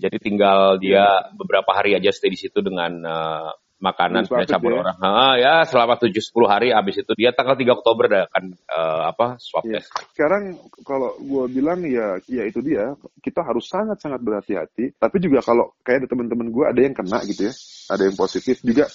Jadi 0.00 0.16
tinggal 0.20 0.76
dia 0.76 1.32
beberapa 1.36 1.72
hari 1.72 1.96
aja 1.96 2.08
stay 2.12 2.32
di 2.32 2.36
situ 2.36 2.60
dengan 2.60 2.92
eh, 3.00 3.50
makanan 3.80 4.28
punya 4.28 4.46
campur 4.46 4.76
ya? 4.76 4.80
orang. 4.84 4.96
Heeh, 5.00 5.32
ya 5.40 5.54
selama 5.64 5.96
7-10 5.96 6.44
hari 6.46 6.68
habis 6.70 7.00
itu 7.00 7.12
dia 7.16 7.32
tanggal 7.32 7.56
3 7.56 7.64
Oktober 7.80 8.04
dah 8.06 8.22
akan 8.28 8.44
eh, 8.54 9.02
apa 9.08 9.26
swab 9.40 9.64
Iya. 9.64 9.80
test. 9.80 9.90
Sekarang 10.12 10.60
kalau 10.84 11.16
gue 11.16 11.44
bilang 11.48 11.80
ya, 11.88 12.20
ya 12.28 12.44
itu 12.44 12.60
dia. 12.60 12.92
Kita 13.24 13.40
harus 13.40 13.66
sangat-sangat 13.66 14.20
berhati-hati. 14.20 14.94
Tapi 15.00 15.16
juga 15.18 15.40
kalau 15.40 15.72
kayak 15.80 16.04
ada 16.04 16.08
teman-teman 16.12 16.52
gue 16.52 16.64
ada 16.68 16.80
yang 16.80 16.94
kena 16.94 17.24
gitu 17.24 17.48
ya, 17.48 17.54
ada 17.88 18.02
yang 18.04 18.16
positif 18.16 18.60
juga 18.60 18.86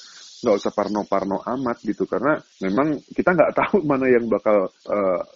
nggak 0.43 0.56
usah 0.60 0.71
parno-parno 0.76 1.39
amat 1.43 1.78
gitu 1.86 2.04
karena 2.04 2.36
memang 2.60 3.00
kita 3.15 3.32
nggak 3.32 3.54
tahu 3.56 3.84
mana 3.89 4.12
yang 4.12 4.28
bakal 4.28 4.67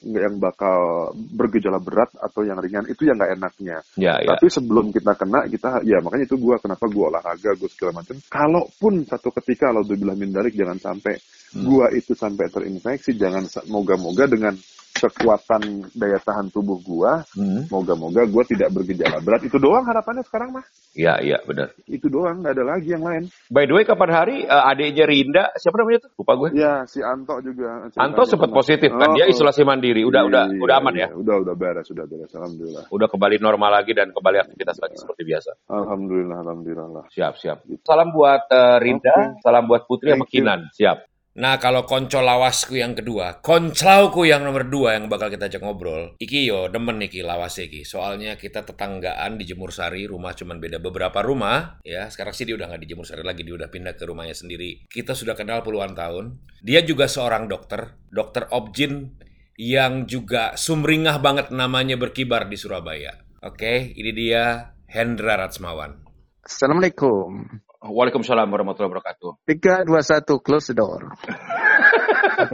nggak 0.03 0.23
yang 0.23 0.37
bakal 0.41 0.79
bergejala 1.15 1.79
berat 1.79 2.11
atau 2.19 2.43
yang 2.43 2.59
ringan 2.59 2.87
itu 2.91 3.07
yang 3.07 3.15
nggak 3.15 3.39
enaknya. 3.39 3.77
Ya, 3.95 4.19
ya. 4.19 4.35
Tapi 4.35 4.47
sebelum 4.51 4.91
kita 4.91 5.15
kena, 5.15 5.47
kita 5.47 5.83
ya 5.87 6.03
makanya 6.03 6.25
itu 6.27 6.35
gue 6.35 6.55
kenapa 6.59 6.85
gue 6.91 7.05
olahraga, 7.05 7.51
gue 7.55 7.69
segala 7.71 8.03
macam. 8.03 8.15
Kalaupun 8.27 8.93
satu 9.07 9.31
ketika 9.39 9.69
kalau 9.69 9.85
bilang 9.85 10.17
mindalik 10.17 10.57
jangan 10.57 10.81
sampai 10.81 11.15
Hmm. 11.49 11.65
gue 11.65 11.87
itu 11.97 12.13
sampai 12.13 12.45
terinfeksi, 12.53 13.17
jangan 13.17 13.49
moga-moga 13.73 14.29
dengan 14.29 14.53
kekuatan 14.99 15.87
daya 15.95 16.19
tahan 16.19 16.51
tubuh 16.51 16.75
gue, 16.83 17.11
Hmm. 17.39 17.63
moga-moga 17.71 18.27
gue 18.27 18.43
tidak 18.43 18.75
bergejala 18.75 19.23
berat. 19.23 19.47
Itu 19.47 19.55
doang 19.55 19.87
harapannya 19.87 20.27
sekarang 20.27 20.51
mah. 20.51 20.65
Ya, 20.91 21.15
iya 21.23 21.39
benar. 21.47 21.71
Itu 21.87 22.11
doang, 22.11 22.43
nggak 22.43 22.53
ada 22.59 22.65
lagi 22.75 22.91
yang 22.91 23.07
lain. 23.07 23.31
By 23.47 23.63
the 23.63 23.73
way, 23.73 23.87
kapan 23.87 24.11
hari 24.11 24.35
eh, 24.43 24.63
adiknya 24.67 25.05
Rinda, 25.07 25.43
siapa 25.55 25.79
namanya 25.79 26.09
tuh? 26.09 26.11
Lupa 26.19 26.33
gue. 26.35 26.49
Ya 26.59 26.83
si 26.83 26.99
Anto 26.99 27.39
juga. 27.39 27.87
Anto 27.95 28.21
sempat 28.27 28.51
positif 28.51 28.91
kan? 28.91 29.13
Oh, 29.13 29.15
Dia 29.15 29.29
oh. 29.29 29.31
isolasi 29.31 29.63
mandiri. 29.63 30.03
Udah, 30.03 30.25
udah, 30.27 30.43
Iya, 30.49 30.59
udah 30.59 30.75
aman 30.81 30.93
ya. 30.97 31.07
iya. 31.07 31.15
Udah, 31.15 31.35
udah 31.45 31.55
beres, 31.55 31.87
udah 31.93 32.05
beres. 32.09 32.31
Alhamdulillah. 32.35 32.83
Udah 32.89 33.07
kembali 33.07 33.37
normal 33.39 33.71
lagi 33.79 33.93
dan 33.93 34.09
kembali 34.11 34.37
aktivitas 34.43 34.81
lagi 34.81 34.97
seperti 34.97 35.21
biasa. 35.23 35.51
Alhamdulillah, 35.69 36.37
alhamdulillah. 36.41 37.03
Siap, 37.13 37.33
siap. 37.37 37.57
Salam 37.85 38.09
buat 38.11 38.49
eh, 38.49 38.77
Rinda, 38.81 39.37
salam 39.45 39.69
buat 39.69 39.85
Putri 39.85 40.11
sama 40.17 40.25
Thank 40.25 40.41
you. 40.41 40.73
Siap. 40.75 40.97
Nah, 41.37 41.61
kalau 41.61 41.85
konco 41.85 42.19
lawasku 42.25 42.81
yang 42.81 42.97
kedua, 42.97 43.37
konclauku 43.39 44.25
yang 44.25 44.41
nomor 44.41 44.65
dua 44.65 44.97
yang 44.97 45.05
bakal 45.05 45.29
kita 45.29 45.45
ajak 45.45 45.61
ngobrol, 45.61 46.17
iki 46.17 46.49
yo 46.49 46.73
demen 46.73 46.97
iki 47.05 47.21
lawas 47.21 47.61
iki. 47.61 47.85
Soalnya 47.85 48.33
kita 48.33 48.65
tetanggaan 48.65 49.37
di 49.37 49.45
Jemur 49.45 49.69
Sari, 49.69 50.09
rumah 50.09 50.33
cuman 50.33 50.57
beda 50.57 50.81
beberapa 50.81 51.21
rumah, 51.21 51.77
ya. 51.85 52.09
Sekarang 52.09 52.33
sih 52.33 52.49
dia 52.49 52.57
udah 52.57 52.73
nggak 52.73 52.81
di 52.81 52.89
Jemur 52.89 53.05
Sari 53.05 53.21
lagi, 53.21 53.45
dia 53.45 53.53
udah 53.53 53.69
pindah 53.69 53.93
ke 53.93 54.03
rumahnya 54.09 54.33
sendiri. 54.33 54.89
Kita 54.89 55.13
sudah 55.13 55.37
kenal 55.37 55.61
puluhan 55.61 55.93
tahun. 55.93 56.41
Dia 56.65 56.81
juga 56.81 57.05
seorang 57.05 57.45
dokter, 57.45 57.93
dokter 58.09 58.49
Objin 58.49 59.13
yang 59.55 60.09
juga 60.09 60.57
sumringah 60.57 61.21
banget 61.21 61.53
namanya 61.53 61.93
berkibar 61.95 62.49
di 62.49 62.57
Surabaya. 62.57 63.15
Oke, 63.45 63.93
ini 63.95 64.11
dia 64.11 64.75
Hendra 64.89 65.39
Ratsmawan. 65.39 66.03
Assalamualaikum. 66.43 67.61
Waalaikumsalam 67.79 68.51
warahmatullahi 68.51 68.91
wabarakatuh. 68.91 69.31
3, 69.47 69.87
2, 69.87 69.87
1, 69.87 70.43
close 70.43 70.67
the 70.67 70.75
door. 70.75 71.15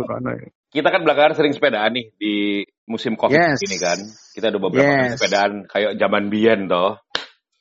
Mana 0.06 0.32
ya? 0.42 0.50
Kita 0.70 0.94
kan 0.94 1.02
belakangan 1.02 1.34
sering 1.34 1.54
sepedaan 1.58 1.98
nih 1.98 2.14
di 2.14 2.34
musim 2.86 3.18
COVID 3.18 3.34
Yes. 3.34 3.58
ini 3.66 3.78
kan. 3.82 3.98
Kita 4.38 4.54
ada 4.54 4.60
beberapa 4.62 4.86
kali 4.86 5.10
Yes. 5.10 5.18
sepedaan 5.18 5.52
kayak 5.66 5.92
zaman 5.98 6.30
biyen 6.30 6.70
toh. 6.70 7.02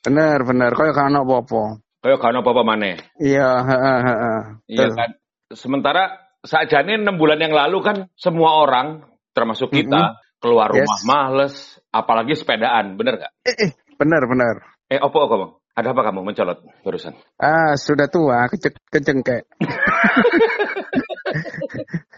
Bener, 0.05 0.45
bener. 0.45 0.77
Kau 0.77 0.93
kan 0.93 1.17
apa-apa. 1.17 1.81
Kayak 2.05 2.21
kan 2.21 2.37
apa-apa 2.37 2.63
maneh. 2.69 3.01
Iya, 3.17 3.49
heeh, 3.65 3.99
heeh. 4.13 4.41
Iya 4.69 4.87
kan. 4.93 5.11
Sementara 5.57 6.21
saat 6.45 6.69
ini 6.69 7.01
enam 7.01 7.17
bulan 7.17 7.41
yang 7.41 7.57
lalu 7.57 7.81
kan 7.81 7.97
semua 8.13 8.61
orang 8.61 9.09
termasuk 9.33 9.73
kita 9.73 10.21
keluar 10.37 10.69
Yes. 10.77 10.85
rumah 10.85 11.01
males, 11.09 11.55
apalagi 11.89 12.37
sepedaan, 12.37 13.01
bener 13.01 13.25
nggak? 13.25 13.33
Eh, 13.49 13.57
eh, 13.57 13.71
bener, 13.97 14.29
bener. 14.29 14.55
Eh, 14.93 15.01
opo 15.01 15.25
kamu? 15.25 15.64
Ada 15.75 15.91
apa 15.91 16.07
kamu 16.07 16.23
mencolot 16.23 16.63
barusan? 16.87 17.19
Ah, 17.35 17.75
sudah 17.75 18.07
tua, 18.07 18.47
kece- 18.47 18.79
kecengkek. 18.95 19.43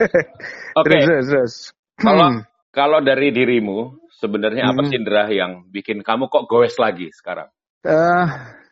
Oke, 0.80 0.96
terus, 1.04 1.26
terus. 1.28 1.54
Kalau 2.00 2.28
Hmm. 2.32 2.40
kalau 2.72 2.98
dari 3.04 3.28
dirimu 3.34 4.00
sebenarnya 4.16 4.72
apa 4.72 4.80
Hmm. 4.84 4.88
sih 4.88 4.96
Indra 4.96 5.28
yang 5.28 5.68
bikin 5.68 6.00
kamu 6.00 6.32
kok 6.32 6.48
goes 6.48 6.76
lagi 6.80 7.12
sekarang? 7.12 7.52
Eh, 7.84 8.26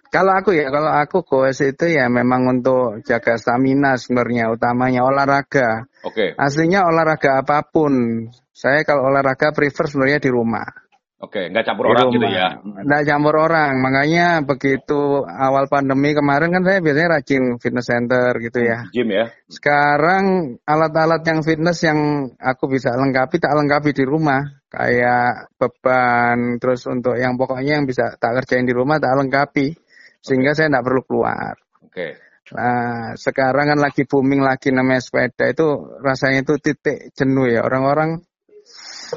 kalau 0.09 0.33
aku 0.40 0.57
ya, 0.57 0.73
kalau 0.73 0.88
aku 0.88 1.29
goes 1.29 1.61
itu 1.61 1.92
ya 1.92 2.09
memang 2.09 2.49
untuk 2.49 3.05
jaga 3.05 3.37
stamina 3.37 4.01
sebenarnya, 4.01 4.49
utamanya 4.49 5.05
olahraga. 5.05 5.85
Oke, 6.05 6.33
Aslinya 6.40 6.88
olahraga 6.88 7.44
apa 7.44 7.61
pun. 7.68 8.25
Saya 8.57 8.83
kalau 8.83 9.12
olahraga 9.12 9.53
prefer 9.55 9.87
sebenarnya 9.87 10.18
di 10.25 10.31
rumah. 10.33 10.66
Oke, 11.23 11.41
nggak 11.51 11.65
campur 11.67 11.85
Di 11.87 11.91
orang 11.93 12.07
rumah. 12.07 12.15
gitu 12.17 12.29
ya? 12.31 12.49
Nggak 12.63 13.03
campur 13.07 13.35
orang. 13.39 13.73
Makanya 13.83 14.27
begitu 14.43 15.01
awal 15.27 15.65
pandemi 15.67 16.11
kemarin 16.15 16.51
kan 16.55 16.63
saya 16.63 16.79
biasanya 16.83 17.09
rajin 17.19 17.43
fitness 17.63 17.87
center 17.91 18.33
gitu 18.43 18.59
ya. 18.63 18.79
Gym 18.91 19.09
ya? 19.11 19.25
Sekarang 19.51 20.57
alat-alat 20.63 21.23
yang 21.27 21.41
fitness 21.43 21.79
yang 21.85 22.31
aku 22.39 22.71
bisa 22.71 22.95
lengkapi 22.95 23.37
tak 23.43 23.55
lengkapi 23.55 23.91
di 23.95 24.05
rumah. 24.07 24.43
Kayak 24.69 25.49
beban, 25.57 26.61
terus 26.61 26.85
untuk 26.85 27.17
yang 27.17 27.41
pokoknya 27.41 27.81
yang 27.81 27.87
bisa 27.89 28.21
tak 28.21 28.37
kerjain 28.43 28.69
di 28.69 28.77
rumah 28.77 29.01
tak 29.01 29.17
lengkapi. 29.17 29.73
Sehingga 30.21 30.53
saya 30.53 30.69
nggak 30.69 30.85
perlu 30.85 31.03
keluar. 31.09 31.57
Oke, 31.89 32.21
Nah, 32.49 33.13
sekarang 33.13 33.77
kan 33.77 33.79
lagi 33.81 34.09
booming 34.09 34.41
lagi 34.41 34.73
namanya 34.73 35.05
sepeda 35.05 35.53
itu 35.53 36.01
rasanya 36.01 36.49
itu 36.49 36.57
titik 36.57 37.13
jenuh 37.13 37.45
ya. 37.45 37.61
Orang-orang, 37.61 38.25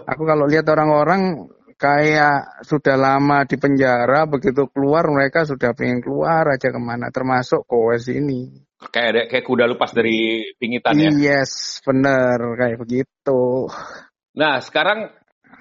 aku 0.04 0.24
kalau 0.28 0.52
lihat 0.52 0.68
orang-orang 0.68 1.48
kayak 1.82 2.62
sudah 2.62 2.94
lama 2.94 3.42
di 3.50 3.58
penjara, 3.58 4.30
begitu 4.30 4.70
keluar 4.70 5.10
mereka 5.10 5.50
sudah 5.50 5.74
pengen 5.74 6.06
keluar 6.06 6.46
aja 6.54 6.70
ke 6.70 6.78
mana, 6.78 7.10
termasuk 7.10 7.66
koes 7.66 8.06
ini. 8.08 8.70
kayak 8.82 9.08
ada- 9.14 9.28
kayak 9.30 9.46
kuda 9.46 9.70
lepas 9.78 9.94
dari 9.94 10.42
pingitan 10.58 10.98
ya? 10.98 11.14
Yes, 11.14 11.82
bener 11.86 12.58
kayak 12.58 12.82
begitu. 12.82 13.70
Nah, 14.34 14.58
sekarang 14.58 15.06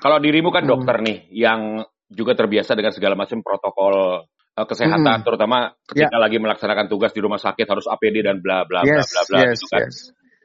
kalau 0.00 0.16
dirimu 0.16 0.48
kan 0.48 0.64
Hmm. 0.64 0.72
dokter 0.72 1.04
nih 1.04 1.28
yang 1.28 1.84
juga 2.08 2.32
terbiasa 2.32 2.72
dengan 2.72 2.96
segala 2.96 3.14
macam 3.16 3.44
protokol 3.44 4.24
eh, 4.50 4.66
kesehatan 4.66 5.20
Hmm. 5.20 5.24
terutama 5.24 5.72
ketika 5.84 6.16
lagi 6.16 6.40
melaksanakan 6.40 6.88
tugas 6.88 7.12
di 7.12 7.20
rumah 7.20 7.36
sakit 7.36 7.64
harus 7.64 7.84
APD 7.86 8.24
dan 8.24 8.40
bla 8.40 8.64
bla 8.64 8.82
bla 8.82 8.98
Yes, 8.98 9.08
bla 9.12 9.22
bla 9.28 9.38
yes, 9.46 9.56
gitu 9.56 9.66
kan. 9.68 9.80
yes. 9.84 9.96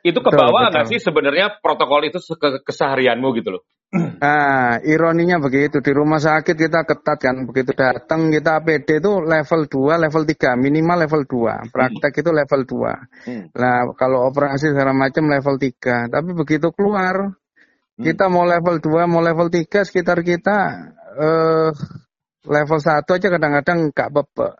Itu 0.06 0.22
Betul, 0.22 0.38
kebawa 0.38 0.70
nggak 0.70 0.86
sih 0.86 1.02
sebenarnya 1.02 1.58
protokol 1.58 2.06
itu 2.06 2.22
ke 2.38 2.62
keseharianmu 2.62 3.34
gitu 3.42 3.58
loh? 3.58 3.64
Nah, 3.96 4.78
ironinya 4.86 5.42
begitu. 5.42 5.82
Di 5.82 5.90
rumah 5.96 6.22
sakit 6.22 6.54
kita 6.54 6.86
ketat 6.86 7.18
kan. 7.18 7.36
Begitu 7.50 7.74
datang 7.74 8.30
kita 8.30 8.62
APD 8.62 9.02
itu 9.02 9.24
level 9.24 9.66
2, 9.66 10.04
level 10.06 10.24
3. 10.30 10.62
Minimal 10.62 10.98
level 11.10 11.24
2. 11.26 11.74
Praktek 11.74 12.22
itu 12.22 12.30
level 12.30 12.62
2. 12.70 13.26
Hmm. 13.26 13.44
Nah, 13.56 13.90
kalau 13.98 14.30
operasi 14.30 14.76
segala 14.76 14.94
macam 14.94 15.26
level 15.26 15.56
3. 15.58 16.12
Tapi 16.12 16.30
begitu 16.38 16.70
keluar, 16.76 17.34
kita 17.96 18.28
mau 18.28 18.44
level 18.44 18.84
2, 18.84 19.10
mau 19.10 19.24
level 19.24 19.48
3, 19.48 19.88
sekitar 19.88 20.20
kita 20.22 20.58
eh, 21.16 21.72
level 22.46 22.80
1 22.84 23.10
aja 23.10 23.28
kadang-kadang 23.32 23.90
nggak 23.90 24.10
bebek. 24.12 24.54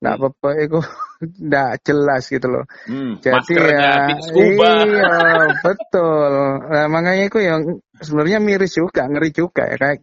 Nggak 0.00 0.16
bebek 0.16 0.56
itu 0.64 0.80
nggak 1.48 1.70
jelas 1.84 2.22
gitu 2.26 2.46
loh. 2.48 2.64
Hmm, 2.88 3.20
Jadi 3.20 3.54
ya, 3.56 4.08
iya 4.32 5.12
betul. 5.64 6.32
Nah, 6.66 6.86
makanya 6.88 7.24
itu 7.28 7.38
yang 7.44 7.60
sebenarnya 8.00 8.40
miris 8.40 8.80
juga, 8.80 9.04
ngeri 9.04 9.30
juga 9.30 9.68
ya 9.68 9.76
kayak 9.76 10.00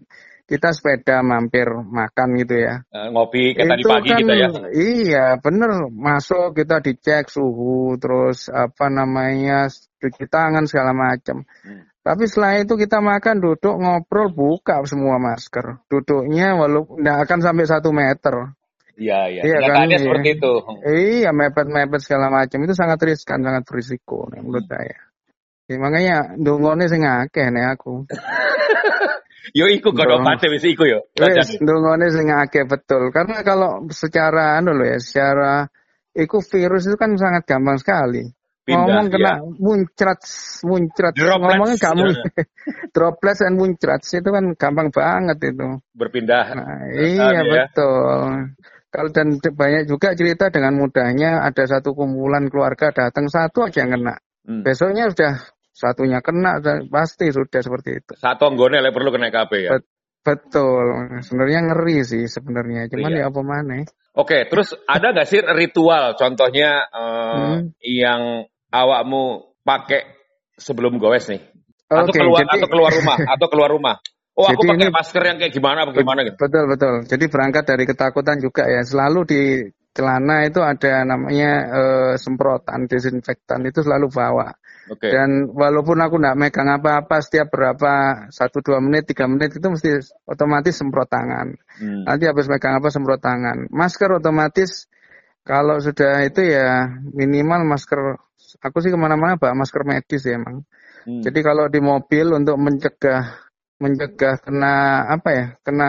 kita 0.48 0.72
sepeda 0.72 1.20
mampir 1.20 1.68
makan 1.68 2.40
gitu 2.40 2.56
ya. 2.56 2.80
Eh, 2.88 3.12
ngopi 3.12 3.52
kayak 3.52 3.68
tadi 3.68 3.84
pagi 3.84 4.10
kan 4.16 4.20
gitu 4.24 4.34
ya. 4.34 4.50
iya 4.72 5.28
bener 5.44 5.92
masuk 5.92 6.56
kita 6.56 6.80
dicek 6.80 7.28
suhu 7.28 8.00
terus 8.00 8.48
apa 8.48 8.88
namanya 8.88 9.68
cuci 10.00 10.26
tangan 10.32 10.64
segala 10.64 10.96
macam. 10.96 11.44
Hmm. 11.68 11.84
Tapi 12.00 12.24
setelah 12.24 12.64
itu 12.64 12.80
kita 12.80 13.04
makan 13.04 13.44
duduk 13.44 13.76
ngobrol 13.76 14.32
buka 14.32 14.80
semua 14.88 15.20
masker. 15.20 15.84
Duduknya 15.92 16.56
walaupun 16.56 17.04
nggak 17.04 17.28
akan 17.28 17.40
sampai 17.44 17.66
satu 17.68 17.92
meter. 17.92 18.56
Iya, 18.98 19.20
iya. 19.30 19.42
Iya 19.46 19.58
kan, 19.70 19.86
iya. 19.94 20.02
seperti 20.02 20.30
itu. 20.42 20.54
Iya, 20.82 21.30
mepet-mepet 21.30 22.02
segala 22.02 22.34
macam 22.34 22.58
itu 22.66 22.74
sangat 22.74 22.98
riskan, 23.06 23.46
sangat 23.46 23.64
berisiko 23.70 24.26
nih, 24.34 24.42
menurut 24.42 24.66
Hmm. 24.66 24.74
saya. 24.74 24.98
Ya, 25.68 25.76
makanya 25.78 26.18
dungone 26.40 26.90
sing 26.90 27.06
akeh 27.06 27.48
nih 27.54 27.78
aku. 27.78 28.08
Yo 29.58 29.68
iku 29.72 29.96
Betul. 29.96 30.20
godopate 30.20 30.52
wis 30.52 30.64
iku 30.68 30.84
yo. 30.84 31.08
Wes, 31.16 31.56
dungone 31.64 32.12
sing 32.12 32.28
akeh 32.28 32.68
betul. 32.68 33.16
Karena 33.16 33.40
kalau 33.48 33.88
secara 33.96 34.60
anu 34.60 34.76
loh 34.76 34.84
ya, 34.84 35.00
secara 35.00 35.64
iku 36.12 36.44
virus 36.44 36.92
itu 36.92 37.00
kan 37.00 37.16
sangat 37.16 37.48
gampang 37.48 37.80
sekali. 37.80 38.28
Pindah, 38.68 38.84
ngomong 38.84 39.08
kena 39.08 39.24
ya. 39.24 39.36
muncrat, 39.64 40.20
muncrat. 40.68 41.14
Droplets. 41.16 41.40
Ngomongnya 41.40 41.78
kamu 41.80 42.06
droplets 42.96 43.40
dan 43.40 43.54
muncrat 43.56 44.02
itu 44.04 44.28
kan 44.28 44.46
gampang 44.60 44.92
banget 44.92 45.38
itu. 45.56 45.68
Berpindah. 45.96 46.46
Nah, 46.52 46.84
iya 46.92 47.28
ya. 47.32 47.44
betul. 47.48 48.52
Kalau 48.98 49.14
dan 49.14 49.38
banyak 49.38 49.86
juga 49.86 50.18
cerita 50.18 50.50
dengan 50.50 50.74
mudahnya 50.74 51.46
ada 51.46 51.70
satu 51.70 51.94
kumpulan 51.94 52.50
keluarga 52.50 52.90
datang 52.90 53.30
satu 53.30 53.70
aja 53.70 53.86
yang 53.86 53.94
kena. 53.94 54.18
Hmm. 54.42 54.66
Besoknya 54.66 55.14
sudah 55.14 55.38
satunya 55.70 56.18
kena 56.26 56.58
dan 56.58 56.90
pasti 56.90 57.30
sudah 57.30 57.62
seperti 57.62 58.02
itu. 58.02 58.18
Satu 58.18 58.50
anggone 58.50 58.82
lek 58.82 58.98
perlu 58.98 59.14
kena 59.14 59.30
KB 59.30 59.52
ya. 59.62 59.72
Bet- 59.78 59.94
Betul. 60.28 61.14
Sebenarnya 61.24 61.72
ngeri 61.72 62.04
sih 62.04 62.28
sebenarnya. 62.28 62.92
Cuman 62.92 63.16
Iya. 63.16 63.24
ya 63.24 63.32
apa 63.32 63.42
mana? 63.46 63.86
Oke, 64.12 64.44
terus 64.52 64.76
ada 64.84 65.16
nggak 65.16 65.24
sih 65.24 65.40
ritual 65.46 66.18
contohnya 66.20 66.84
eh, 66.90 67.38
Hmm. 67.38 67.60
yang 67.80 68.22
awakmu 68.68 69.24
pakai 69.62 70.04
sebelum 70.58 70.98
goes 71.00 71.30
nih? 71.30 71.40
Atau 71.88 72.12
Oke, 72.12 72.20
keluar 72.20 72.44
jadi- 72.44 72.60
atau 72.60 72.68
keluar 72.68 72.92
rumah 72.92 73.18
atau 73.24 73.48
keluar 73.48 73.70
rumah? 73.72 73.96
Oh, 74.38 74.46
aku 74.46 74.62
Jadi 74.62 74.70
pakai 74.70 74.86
ini- 74.86 74.94
masker 74.94 75.24
yang 75.26 75.38
kayak 75.42 75.54
gimana 75.58 75.78
apa 75.82 75.92
gimana 75.98 76.20
gitu. 76.22 76.38
Betul 76.38 76.64
betul. 76.70 76.94
Jadi 77.10 77.26
berangkat 77.26 77.64
dari 77.66 77.84
ketakutan 77.90 78.38
juga 78.38 78.70
ya. 78.70 78.86
Selalu 78.86 79.20
di 79.26 79.42
celana 79.98 80.46
itu 80.46 80.62
ada 80.62 81.02
namanya 81.10 81.52
eh, 81.74 82.14
semprotan 82.22 82.86
desinfektan 82.86 83.66
itu 83.66 83.82
selalu 83.82 84.14
bawa. 84.14 84.54
Oke. 84.94 85.10
Dan 85.10 85.50
walaupun 85.58 85.98
aku 86.00 86.22
nggak 86.22 86.38
megang 86.38 86.70
apa-apa 86.70 87.18
setiap 87.26 87.50
berapa 87.50 88.30
satu 88.30 88.62
dua 88.62 88.78
menit 88.78 89.10
tiga 89.10 89.26
menit 89.26 89.58
itu 89.58 89.68
mesti 89.68 90.06
otomatis 90.30 90.78
semprot 90.78 91.10
tangan. 91.10 91.58
Hmm. 91.82 92.06
Nanti 92.06 92.30
habis 92.30 92.46
megang 92.46 92.78
apa 92.78 92.94
semprot 92.94 93.18
tangan. 93.18 93.74
Masker 93.74 94.22
otomatis 94.22 94.86
kalau 95.42 95.82
sudah 95.82 96.22
itu 96.30 96.46
ya 96.46 96.94
minimal 97.10 97.66
masker. 97.66 98.22
Aku 98.62 98.86
sih 98.86 98.94
ke 98.94 99.00
mana-mana 99.02 99.36
bawa 99.36 99.66
masker 99.66 99.82
medis 99.82 100.24
ya 100.30 100.38
emang. 100.38 100.62
Hmm. 101.10 101.26
Jadi 101.26 101.40
kalau 101.42 101.68
di 101.74 101.82
mobil 101.82 102.32
untuk 102.38 102.56
mencegah 102.62 103.47
mencegah 103.78 104.42
kena 104.42 105.06
apa 105.10 105.30
ya 105.34 105.46
kena 105.62 105.88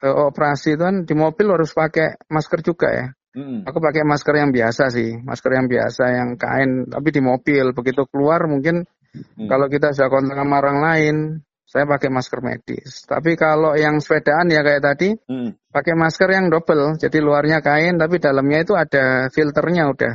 eh, 0.00 0.16
operasi 0.16 0.76
itu 0.76 0.82
kan 0.84 0.96
di 1.04 1.14
mobil 1.16 1.46
harus 1.52 1.72
pakai 1.72 2.16
masker 2.28 2.60
juga 2.64 2.88
ya. 2.92 3.06
Hmm. 3.36 3.68
Aku 3.68 3.84
pakai 3.84 4.00
masker 4.00 4.32
yang 4.40 4.48
biasa 4.48 4.88
sih, 4.88 5.20
masker 5.20 5.52
yang 5.60 5.68
biasa 5.68 6.04
yang 6.08 6.40
kain, 6.40 6.88
tapi 6.88 7.12
di 7.12 7.20
mobil 7.20 7.76
begitu 7.76 8.08
keluar 8.08 8.48
mungkin 8.48 8.88
Hmm. 9.16 9.48
kalau 9.48 9.72
kita 9.72 9.96
sudah 9.96 10.12
kontak 10.12 10.36
sama 10.36 10.60
orang 10.60 10.78
lain, 10.84 11.16
saya 11.64 11.88
pakai 11.88 12.12
masker 12.12 12.40
medis. 12.44 13.08
Tapi 13.08 13.32
kalau 13.40 13.72
yang 13.72 13.96
sepedaan 13.96 14.52
ya 14.52 14.60
kayak 14.60 14.84
tadi, 14.84 15.08
Hmm. 15.24 15.56
pakai 15.72 15.96
masker 15.96 16.28
yang 16.28 16.52
double, 16.52 17.00
jadi 17.00 17.18
luarnya 17.24 17.64
kain 17.64 17.96
tapi 17.96 18.20
dalamnya 18.20 18.64
itu 18.64 18.76
ada 18.76 19.32
filternya 19.32 19.88
udah. 19.88 20.14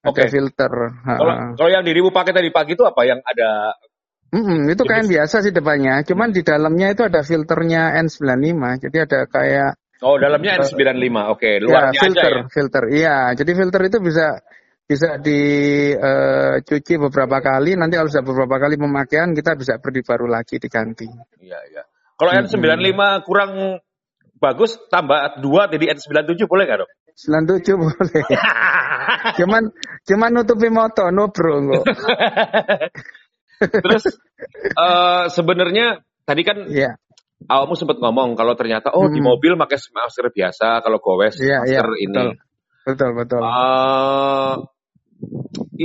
Ada 0.00 0.08
Oke. 0.16 0.32
filter. 0.32 0.72
Kalau 1.04 1.34
kalau 1.60 1.70
yang 1.72 1.84
dirimu 1.84 2.08
pakai 2.08 2.32
tadi 2.32 2.48
pagi 2.48 2.72
itu 2.72 2.84
apa 2.88 3.04
yang 3.04 3.20
ada? 3.20 3.76
Mm-mm, 4.30 4.70
itu 4.70 4.82
kain 4.86 5.10
biasa 5.10 5.42
sih 5.42 5.50
depannya, 5.50 6.06
cuman 6.06 6.30
di 6.30 6.46
dalamnya 6.46 6.94
itu 6.94 7.02
ada 7.02 7.26
filternya 7.26 7.98
N95, 7.98 8.86
jadi 8.86 8.96
ada 9.02 9.20
kayak 9.26 9.70
Oh, 10.00 10.16
dalamnya 10.16 10.64
N95. 10.64 11.12
Oke, 11.28 11.60
ya 11.60 11.60
luarnya 11.60 12.00
filter, 12.00 12.24
aja 12.24 12.40
ya. 12.40 12.44
filter. 12.48 12.84
Iya, 12.88 13.16
jadi 13.36 13.52
filter 13.52 13.82
itu 13.84 13.98
bisa 14.00 14.26
bisa 14.88 15.20
dicuci 15.20 16.94
beberapa 16.96 17.36
kali, 17.44 17.76
nanti 17.76 18.00
kalau 18.00 18.08
sudah 18.08 18.24
beberapa 18.24 18.56
kali 18.64 18.80
pemakaian 18.80 19.36
kita 19.36 19.60
bisa 19.60 19.76
beli 19.76 20.00
baru 20.00 20.24
lagi 20.24 20.56
diganti. 20.56 21.04
Iya, 21.44 21.58
iya. 21.68 21.82
Kalau 22.16 22.32
N95 22.32 23.00
kurang 23.28 23.82
bagus 24.40 24.80
tambah 24.88 25.36
dua 25.44 25.68
jadi 25.68 25.92
N97 26.00 26.48
boleh 26.48 26.64
nggak 26.64 26.78
dok? 26.80 26.90
97 27.12 27.76
boleh. 27.84 28.24
cuman 29.38 29.62
cuman 30.08 30.30
nutupi 30.32 30.72
moto 30.72 31.12
no 31.12 31.28
bro 31.28 31.60
kok. 31.60 31.84
Terus 33.60 34.04
eh, 34.72 35.24
sebenarnya 35.28 36.00
tadi 36.24 36.42
kan 36.42 36.64
Iya, 36.64 36.96
awakmu 37.46 37.76
sempat 37.76 38.00
ngomong 38.00 38.36
kalau 38.36 38.56
ternyata 38.56 38.92
oh 38.96 39.08
di 39.12 39.20
Hmm. 39.20 39.28
mobil 39.36 39.52
pakai 39.60 39.76
masker 39.92 40.32
biasa, 40.32 40.80
kalau 40.80 40.98
gowes 41.00 41.36
iya, 41.40 41.60
iya, 41.68 41.80
masker 41.84 41.88
ini. 42.00 42.08
betul. 42.08 42.28
Betul, 42.80 43.10
betul. 43.12 43.40
Eh, 43.44 44.54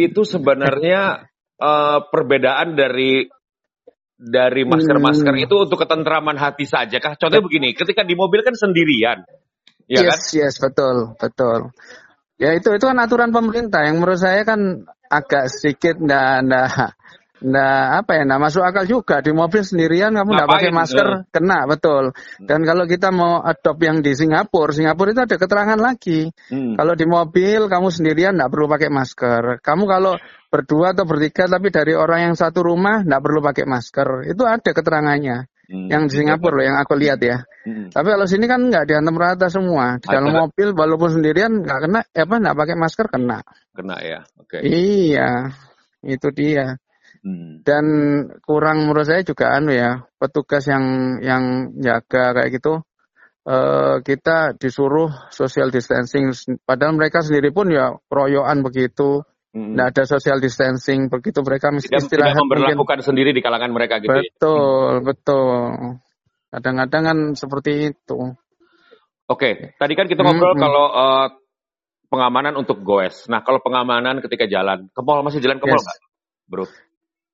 itu 0.07 0.21
sebenarnya 0.23 1.27
eh, 1.59 1.99
perbedaan 2.07 2.75
dari 2.79 3.27
dari 4.15 4.63
masker-masker 4.63 5.35
Hmm. 5.35 5.43
itu 5.43 5.55
untuk 5.67 5.75
ketentraman 5.83 6.39
hati 6.39 6.63
saja 6.63 7.03
kah? 7.03 7.19
Contohnya 7.19 7.43
begini, 7.43 7.75
ketika 7.75 8.07
di 8.07 8.15
mobil 8.15 8.47
kan 8.47 8.55
sendirian, 8.55 9.27
ya 9.91 10.07
kan? 10.07 10.15
yes, 10.15 10.31
yes, 10.31 10.55
betul, 10.63 11.19
betul. 11.19 11.75
Ya 12.39 12.55
itu 12.55 12.71
itu 12.71 12.83
kan 12.83 12.95
aturan 12.99 13.31
pemerintah 13.35 13.83
yang 13.87 13.99
menurut 13.99 14.19
saya 14.19 14.43
kan 14.47 14.87
agak 15.07 15.51
sedikit 15.51 15.99
ndak 15.99 16.47
ndak 16.47 16.95
ndak 17.45 18.01
apa 18.01 18.11
ya 18.17 18.21
ndak 18.25 18.41
masuk 18.41 18.65
akal 18.65 18.89
juga 18.89 19.21
di 19.21 19.29
mobil 19.29 19.61
sendirian 19.61 20.17
kamu 20.17 20.29
ndak 20.33 20.49
pakai 20.49 20.71
masker 20.73 21.07
kena 21.29 21.69
betul. 21.69 22.09
Dan 22.41 22.65
kalau 22.65 22.89
kita 22.89 23.13
mau 23.13 23.45
adopt 23.45 23.79
yang 23.85 24.01
di 24.01 24.17
Singapura, 24.17 24.73
Singapura 24.73 25.13
itu 25.13 25.21
ada 25.21 25.37
keterangan 25.37 25.77
lagi. 25.77 26.25
Hmm. 26.49 26.73
Kalau 26.73 26.93
di 26.97 27.05
mobil 27.05 27.69
kamu 27.69 27.87
sendirian 27.93 28.33
ndak 28.33 28.49
perlu 28.49 28.65
pakai 28.65 28.89
masker. 28.89 29.61
Kamu 29.61 29.83
kalau 29.85 30.17
berdua 30.49 30.97
atau 30.97 31.05
bertiga 31.05 31.45
tapi 31.45 31.69
dari 31.69 31.93
orang 31.93 32.31
yang 32.31 32.35
satu 32.35 32.65
rumah 32.65 33.05
ndak 33.05 33.21
perlu 33.21 33.39
pakai 33.45 33.65
masker. 33.69 34.25
Itu 34.25 34.49
ada 34.49 34.71
keterangannya. 34.73 35.45
Hmm. 35.65 35.89
Yang 35.89 36.01
di 36.09 36.13
Singapura 36.21 36.61
loh 36.61 36.65
yang 36.65 36.77
aku 36.77 36.93
lihat 36.93 37.19
ya. 37.21 37.41
Hmm. 37.65 37.89
Tapi 37.89 38.07
kalau 38.13 38.25
sini 38.29 38.45
kan 38.45 38.69
nggak 38.69 38.85
diantem 38.85 39.17
rata 39.17 39.49
semua. 39.49 39.97
Di 39.97 40.07
dalam 40.09 40.33
mobil 40.33 40.73
walaupun 40.77 41.09
sendirian 41.09 41.65
nggak 41.65 41.79
kena, 41.89 41.99
eh, 42.13 42.21
apa 42.25 42.35
nggak 42.37 42.57
pakai 42.57 42.75
masker 42.77 43.07
kena. 43.09 43.41
Kena 43.73 43.97
ya, 44.01 44.21
oke. 44.37 44.61
Iya, 44.61 45.49
itu 46.05 46.27
dia. 46.29 46.77
Hmm. 47.25 47.65
Dan 47.65 47.85
kurang 48.45 48.85
menurut 48.85 49.09
saya 49.09 49.25
juga 49.25 49.57
anu 49.57 49.73
ya, 49.73 50.05
petugas 50.21 50.69
yang 50.69 51.17
yang 51.25 51.43
jaga 51.81 52.37
kayak 52.37 52.53
gitu. 52.53 52.85
eh 53.45 54.01
kita 54.01 54.57
disuruh 54.57 55.09
social 55.29 55.69
distancing, 55.69 56.33
padahal 56.65 56.97
mereka 56.97 57.21
sendiri 57.21 57.53
pun 57.53 57.69
ya 57.69 57.93
keroyokan 58.09 58.65
begitu, 58.65 59.21
Hmm. 59.53 59.77
nggak 59.77 59.87
ada 59.93 60.03
social 60.09 60.41
distancing, 60.41 61.07
begitu 61.13 61.45
mereka 61.45 61.69
mesti 61.69 61.87
Tidak, 61.93 62.09
tidak 62.09 62.09
istirahat 62.09 62.35
mungkin. 62.41 62.73
memperlakukan 62.73 62.99
sendiri 63.05 63.37
di 63.37 63.45
kalangan 63.45 63.69
mereka 63.69 64.01
gitu. 64.01 64.17
ya. 64.17 64.25
Betul, 64.25 64.91
betul. 65.05 65.61
Kadang-kadang 66.49 67.03
kan 67.05 67.17
seperti 67.37 67.93
itu. 67.93 68.19
Oke, 69.29 69.73
tadi 69.77 69.93
kan 69.93 70.09
kita 70.09 70.21
ngobrol 70.25 70.53
Hmm, 70.57 70.61
kalau 70.65 70.85
eh, 70.93 71.27
pengamanan 72.09 72.53
untuk 72.57 72.81
goes. 72.81 73.29
Nah, 73.29 73.45
kalau 73.45 73.61
pengamanan 73.61 74.25
ketika 74.25 74.49
jalan 74.49 74.89
ke 74.89 75.01
mall 75.05 75.21
masih 75.21 75.37
jalan 75.41 75.57
ke 75.61 75.65
mall 75.69 75.77
Yes. 75.77 75.85
nggak, 75.85 75.99
bro? 76.49 76.65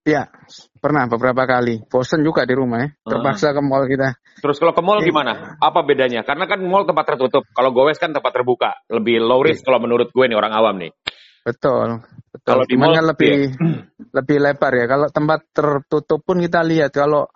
Ya, 0.01 0.33
pernah 0.81 1.05
beberapa 1.05 1.45
kali. 1.45 1.85
Bosen 1.85 2.25
juga 2.25 2.41
di 2.49 2.57
rumah 2.57 2.81
ya. 2.81 2.89
Terpaksa 3.05 3.53
ke 3.53 3.61
mall 3.61 3.85
kita. 3.85 4.17
Terus 4.41 4.57
kalau 4.57 4.73
ke 4.73 4.81
mall 4.81 4.97
Iya. 5.05 5.13
gimana? 5.13 5.31
Apa 5.61 5.85
bedanya? 5.85 6.25
Karena 6.25 6.49
kan 6.49 6.57
mall 6.65 6.89
tempat 6.89 7.05
tertutup. 7.13 7.45
Kalau 7.53 7.69
goes 7.69 8.01
kan 8.01 8.09
tempat 8.09 8.33
terbuka. 8.33 8.81
Lebih 8.89 9.21
low 9.21 9.45
risk 9.45 9.61
kalau 9.61 9.77
menurut 9.77 10.09
gue 10.09 10.25
nih 10.25 10.33
orang 10.33 10.57
awam 10.57 10.81
nih. 10.81 10.89
Betul. 11.45 12.01
Betul. 12.33 12.49
Kalau 12.49 12.65
di 12.65 12.75
mall, 12.81 12.97
kan 12.97 13.05
lebih 13.13 13.53
lebih 14.17 14.37
lebar 14.41 14.71
ya. 14.73 14.85
Kalau 14.89 15.07
tempat 15.13 15.39
tertutup 15.53 16.19
pun 16.25 16.41
kita 16.41 16.65
lihat 16.65 16.89
kalau 16.97 17.29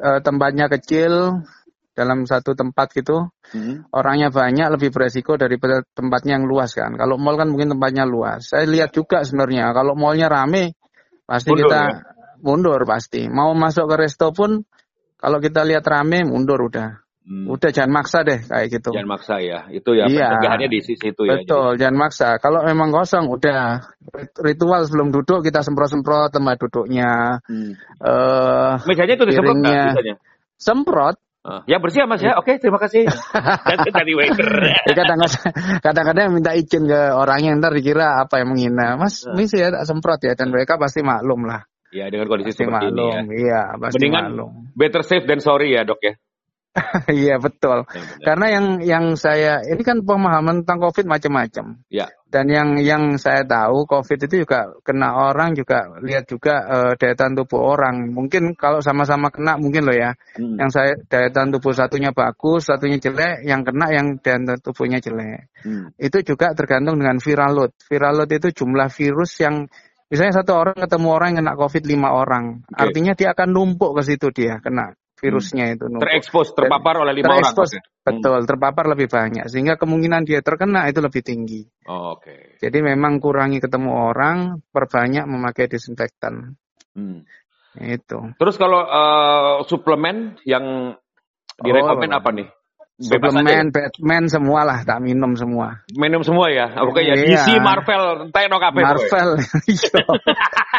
eh, 0.00 0.20
tempatnya 0.24 0.72
kecil 0.72 1.44
dalam 1.92 2.24
satu 2.24 2.56
tempat 2.56 2.88
gitu, 2.96 3.28
Hmm. 3.52 3.84
orangnya 3.92 4.32
banyak 4.32 4.64
lebih 4.80 4.88
beresiko 4.96 5.36
daripada 5.36 5.84
tempatnya 5.92 6.40
yang 6.40 6.48
luas 6.48 6.72
kan. 6.72 6.96
Kalau 6.96 7.20
mall 7.20 7.36
kan 7.36 7.52
mungkin 7.52 7.68
tempatnya 7.76 8.08
luas. 8.08 8.48
Saya 8.48 8.64
lihat 8.64 8.96
juga 8.96 9.20
sebenarnya 9.28 9.76
kalau 9.76 9.92
mallnya 9.92 10.32
rame 10.32 10.72
pasti 11.24 11.50
Mundur, 11.54 11.68
kita 11.70 11.80
ya? 11.80 11.96
mundur 12.42 12.80
pasti. 12.84 13.20
Mau 13.30 13.54
masuk 13.54 13.86
ke 13.90 13.96
resto 13.96 14.30
pun 14.34 14.62
kalau 15.16 15.38
kita 15.38 15.62
lihat 15.62 15.86
rame 15.86 16.26
mundur 16.26 16.58
udah. 16.66 16.98
Hmm. 17.22 17.46
Udah 17.46 17.70
jangan 17.70 18.02
maksa 18.02 18.26
deh 18.26 18.42
kayak 18.42 18.66
gitu. 18.66 18.90
Jangan 18.90 19.06
maksa 19.14 19.38
ya. 19.38 19.70
Itu 19.70 19.94
ya 19.94 20.10
Iya. 20.10 20.26
pencegahannya 20.42 20.68
di 20.74 20.80
sisi 20.82 21.14
itu 21.14 21.22
ya. 21.22 21.38
Betul, 21.38 21.78
jangan 21.78 21.96
maksa. 22.02 22.42
Kalau 22.42 22.66
memang 22.66 22.90
kosong, 22.90 23.30
udah 23.30 23.78
ritual 24.42 24.82
sebelum 24.82 25.14
duduk 25.14 25.46
kita 25.46 25.62
semprot-semprot 25.62 26.34
tempat 26.34 26.58
duduknya. 26.58 27.38
Hmm. 27.46 27.78
eh 28.02 28.72
Misalnya 28.90 29.14
itu 29.14 29.24
Piringnya. 29.30 29.94
misalnya? 29.94 30.14
semprot. 30.58 31.16
Ah, 31.42 31.66
ya 31.66 31.82
bersih 31.82 32.02
ya 32.02 32.06
mas 32.06 32.22
ya. 32.22 32.38
Oke 32.38 32.54
terima 32.62 32.78
kasih. 32.78 33.02
Tadi 33.98 34.12
waiter. 34.14 34.46
Ya, 34.86 34.94
kadang-kadang, 34.94 35.42
kadang-kadang 35.82 36.26
minta 36.30 36.54
izin 36.54 36.86
ke 36.86 37.00
orangnya 37.10 37.58
ntar 37.58 37.74
dikira 37.74 38.22
apa 38.22 38.38
yang 38.38 38.54
menghina. 38.54 38.94
Mas, 38.94 39.26
Nah. 39.26 39.34
misi 39.34 39.58
ya 39.58 39.74
semprot 39.82 40.22
ya. 40.22 40.38
Dan 40.38 40.54
mereka 40.54 40.78
pasti 40.78 41.02
maklum 41.02 41.42
lah. 41.44 41.66
ya 41.92 42.08
dengan 42.08 42.24
kondisi 42.24 42.56
Pasti 42.56 42.64
seperti 42.64 42.86
ini 42.88 43.02
ya. 43.04 43.04
maklum. 43.20 43.26
Iya, 43.36 43.60
pasti 43.76 43.96
Mendingan 44.00 44.24
maklum. 44.24 44.50
better 44.72 45.02
safe 45.02 45.26
than 45.26 45.40
sorry 45.42 45.74
ya 45.74 45.82
dok 45.82 46.00
ya. 46.00 46.14
Iya 47.12 47.36
betul. 47.36 47.84
Ya, 47.84 47.90
benar. 47.92 48.22
Karena 48.24 48.46
yang 48.48 48.66
yang 48.80 49.04
saya 49.12 49.60
ini 49.60 49.82
kan 49.82 50.00
pemahaman 50.00 50.64
tentang 50.64 50.78
COVID 50.80 51.04
macam-macam. 51.04 51.84
Ya. 51.92 52.08
Dan 52.32 52.48
yang 52.48 52.80
yang 52.80 53.20
saya 53.20 53.44
tahu 53.44 53.84
COVID 53.84 54.24
itu 54.24 54.48
juga 54.48 54.72
kena 54.80 55.28
orang 55.28 55.52
juga 55.52 55.92
lihat 56.00 56.24
juga 56.24 56.64
eh, 56.64 56.92
daya 56.96 57.12
tahan 57.12 57.36
tubuh 57.36 57.76
orang. 57.76 58.08
Mungkin 58.16 58.56
kalau 58.56 58.80
sama-sama 58.80 59.28
kena 59.28 59.60
mungkin 59.60 59.84
loh 59.84 59.92
ya. 59.92 60.16
Hmm. 60.40 60.56
Yang 60.56 60.70
saya 60.72 60.92
daya 61.12 61.28
tahan 61.28 61.52
tubuh 61.52 61.76
satunya 61.76 62.16
bagus, 62.16 62.72
satunya 62.72 62.96
jelek, 62.96 63.44
yang 63.44 63.60
kena 63.68 63.92
yang 63.92 64.16
daya 64.24 64.40
tahan 64.40 64.64
tubuhnya 64.64 65.04
jelek. 65.04 65.52
Hmm. 65.60 65.92
Itu 66.00 66.24
juga 66.24 66.56
tergantung 66.56 66.96
dengan 66.96 67.20
viral 67.20 67.52
load. 67.52 67.72
Viral 67.84 68.24
load 68.24 68.32
itu 68.32 68.64
jumlah 68.64 68.88
virus 68.88 69.36
yang 69.44 69.68
Misalnya 70.12 70.44
satu 70.44 70.52
orang 70.52 70.76
ketemu 70.76 71.08
orang 71.08 71.28
yang 71.32 71.38
kena 71.40 71.56
COVID 71.56 71.84
lima 71.88 72.12
orang, 72.12 72.60
Oke. 72.68 72.76
artinya 72.84 73.16
dia 73.16 73.32
akan 73.32 73.48
numpuk 73.48 73.96
ke 73.96 74.12
situ 74.12 74.28
dia 74.28 74.60
kena 74.60 74.92
virusnya 75.22 75.78
itu 75.78 75.86
numpuk. 75.86 76.02
Terekspos, 76.02 76.50
terpapar 76.58 76.98
oleh 77.06 77.14
lima 77.14 77.38
orang. 77.38 77.54
Betul, 78.02 78.38
terpapar 78.42 78.90
lebih 78.90 79.06
banyak 79.06 79.46
sehingga 79.46 79.78
kemungkinan 79.78 80.26
dia 80.26 80.42
terkena 80.42 80.90
itu 80.90 80.98
lebih 80.98 81.22
tinggi. 81.22 81.62
Oh, 81.86 82.18
Oke. 82.18 82.58
Jadi 82.58 82.78
memang 82.82 83.22
kurangi 83.22 83.62
ketemu 83.62 84.10
orang, 84.10 84.58
perbanyak 84.74 85.22
memakai 85.30 85.70
disinfektan. 85.70 86.58
Hmm. 86.98 87.22
Itu. 87.78 88.34
Terus 88.36 88.58
kalau 88.58 88.82
eh, 88.82 89.54
suplemen 89.70 90.42
yang 90.42 90.98
direkomend 91.62 92.12
Oh, 92.12 92.18
apa 92.18 92.30
nih? 92.34 92.48
Bebas 93.02 93.32
aja 93.32 93.40
ya? 93.40 93.64
Suplemen, 93.64 93.66
Batman 93.72 94.24
semua 94.28 94.60
lah, 94.68 94.78
tak 94.84 95.00
minum 95.00 95.32
semua. 95.34 95.80
Minum 95.96 96.20
semua 96.20 96.52
ya? 96.52 96.68
Oke 96.84 97.00
ya, 97.02 97.16
Iya. 97.16 97.40
DC, 97.40 97.48
Marvel, 97.58 98.28
entek 98.28 98.46
no 98.52 98.60
kabeh. 98.60 98.82
Marvel. 98.84 99.30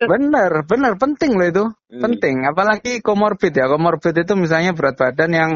Bener, 0.00 0.64
bener 0.66 0.92
penting 0.96 1.36
loh 1.36 1.46
itu. 1.46 1.64
Hmm. 1.90 2.02
Penting, 2.02 2.36
apalagi 2.48 3.04
komorbid 3.04 3.52
ya. 3.54 3.66
Komorbid 3.70 4.14
itu 4.16 4.32
misalnya 4.34 4.72
berat 4.74 4.96
badan 4.98 5.30
yang 5.32 5.52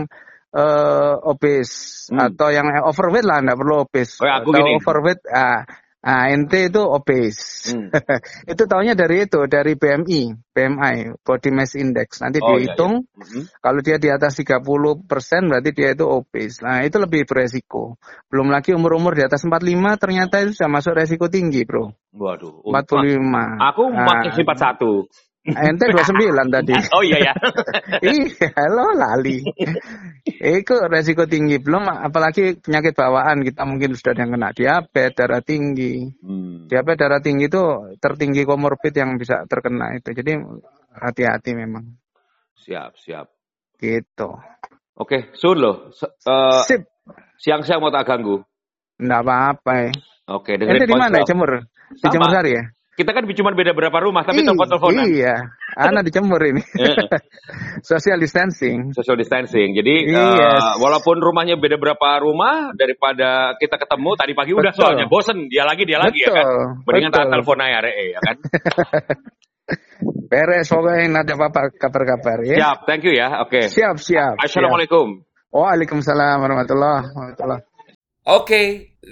eh 0.54 1.14
obes 1.26 1.70
Hmm. 2.14 2.30
atau 2.30 2.48
yang 2.54 2.70
overweight 2.86 3.26
lah, 3.26 3.42
enggak 3.42 3.58
perlu 3.58 3.74
obes. 3.88 4.22
Oh, 4.22 4.26
ya, 4.28 4.38
aku 4.38 4.54
atau 4.54 4.62
gini. 4.62 4.78
overweight, 4.78 5.22
ah, 5.26 5.66
ah, 6.04 6.28
ente 6.28 6.68
itu 6.68 6.84
obes. 6.84 7.72
Hmm. 7.72 7.88
itu 8.52 8.62
tahunya 8.68 8.92
dari 8.92 9.24
itu, 9.24 9.40
dari 9.48 9.72
BMI, 9.72 10.52
BMI, 10.52 11.24
Body 11.24 11.50
Mass 11.50 11.72
Index. 11.74 12.20
Nanti 12.20 12.44
Oh, 12.44 12.60
iya, 12.60 12.76
dihitung, 12.76 13.08
Mhm. 13.16 13.48
kalau 13.64 13.80
dia 13.80 13.96
di 13.96 14.12
atas 14.12 14.36
30% 14.36 15.48
berarti 15.48 15.70
dia 15.72 15.96
itu 15.96 16.04
obes. 16.04 16.60
Nah, 16.60 16.84
itu 16.84 17.00
lebih 17.00 17.24
beresiko. 17.24 17.96
Belum 18.28 18.52
lagi 18.52 18.76
umur-umur 18.76 19.16
di 19.16 19.24
atas 19.24 19.42
45 19.48 19.96
ternyata 19.96 20.44
itu 20.44 20.52
sudah 20.52 20.68
masuk 20.68 20.92
resiko 20.92 21.32
tinggi, 21.32 21.64
Bro. 21.64 21.96
Waduh. 22.12 22.60
45. 22.68 23.56
Aku 23.72 23.88
Nah, 23.88 24.04
masih 24.04 24.44
41. 24.44 25.08
Ente 25.44 25.92
29 25.92 26.48
tadi. 26.48 26.72
Oh 26.96 27.04
iya 27.04 27.20
ya. 27.20 27.34
iya, 28.16 28.48
lo 28.72 28.96
lali. 28.96 29.44
Itu 30.24 30.88
resiko 30.88 31.28
tinggi. 31.28 31.60
Belum 31.60 31.84
apalagi 31.84 32.56
penyakit 32.56 32.96
bawaan 32.96 33.44
kita 33.44 33.68
mungkin 33.68 33.92
sudah 33.92 34.16
ada 34.16 34.24
yang 34.24 34.32
kena 34.32 34.48
diabetes, 34.56 35.12
darah 35.12 35.44
tinggi. 35.44 36.08
Hmm. 36.24 36.64
Diabetes, 36.64 37.00
darah 37.04 37.20
tinggi 37.20 37.52
itu 37.52 37.60
tertinggi 38.00 38.48
komorbid 38.48 38.96
yang 38.96 39.20
bisa 39.20 39.44
terkena 39.44 39.92
itu. 39.92 40.16
Jadi 40.16 40.32
hati-hati 40.96 41.50
memang. 41.52 41.92
Siap, 42.64 42.96
siap. 42.96 43.28
Gitu. 43.76 44.30
Oke, 44.96 45.28
Sun 45.36 45.60
loh. 45.60 45.92
Eh, 46.24 46.60
Sip. 46.64 46.88
siang-siang 47.36 47.84
mau 47.84 47.92
tak 47.92 48.08
ganggu. 48.08 48.40
Enggak 48.96 49.20
apa-apa 49.28 49.72
ya. 49.76 49.92
Oke, 50.32 50.56
dengerin 50.56 50.80
Ente 50.80 50.88
di 50.88 50.96
mana? 50.96 51.20
Jemur? 51.20 51.68
Di. 51.92 52.08
Jemur 52.08 52.32
Sari 52.32 52.56
ya? 52.56 52.64
Kita 52.94 53.10
kan 53.10 53.26
cuma 53.26 53.50
beda 53.50 53.74
berapa 53.74 53.98
rumah, 54.06 54.22
tapi 54.22 54.46
telepon-teleponan. 54.46 55.10
Iya, 55.10 55.50
anak 55.74 56.06
di 56.06 56.10
Jemur 56.14 56.38
ini. 56.46 56.62
Social 57.90 58.22
distancing. 58.22 58.94
Social 58.94 59.18
distancing. 59.18 59.74
Jadi 59.74 60.14
eh, 60.14 60.14
Yes. 60.14 60.78
walaupun 60.78 61.18
rumahnya 61.18 61.58
beda 61.58 61.74
berapa 61.74 62.22
rumah 62.22 62.70
daripada 62.78 63.58
kita 63.58 63.82
ketemu 63.82 64.10
tadi 64.14 64.32
pagi 64.38 64.54
udah 64.54 64.70
Betul. 64.70 64.82
soalnya 64.94 65.06
bosen 65.10 65.50
dia 65.50 65.66
lagi 65.66 65.82
dia 65.82 65.98
lagi 65.98 66.22
ya 66.22 66.30
kan. 66.30 66.46
Mendingan 66.86 67.10
tak 67.10 67.26
telepon 67.34 67.58
aja 67.66 67.78
Re, 67.82 67.92
ya 68.14 68.20
kan. 68.22 68.36
Beres 70.30 70.66
pokoknya 70.70 71.26
ada 71.26 71.34
apa 71.34 71.60
kabar-kabar 71.74 72.46
ya. 72.46 72.56
Siap, 72.62 72.78
thank 72.86 73.02
you 73.02 73.14
ya. 73.14 73.42
Oke. 73.42 73.66
Siap, 73.70 73.98
siap. 73.98 74.38
siap. 74.38 74.42
Assalamualaikum. 74.42 75.26
Waalaikumsalam 75.50 76.42
warahmatullahi 76.42 77.10
wabarakatuh. 77.10 77.58
Oke, 78.24 78.62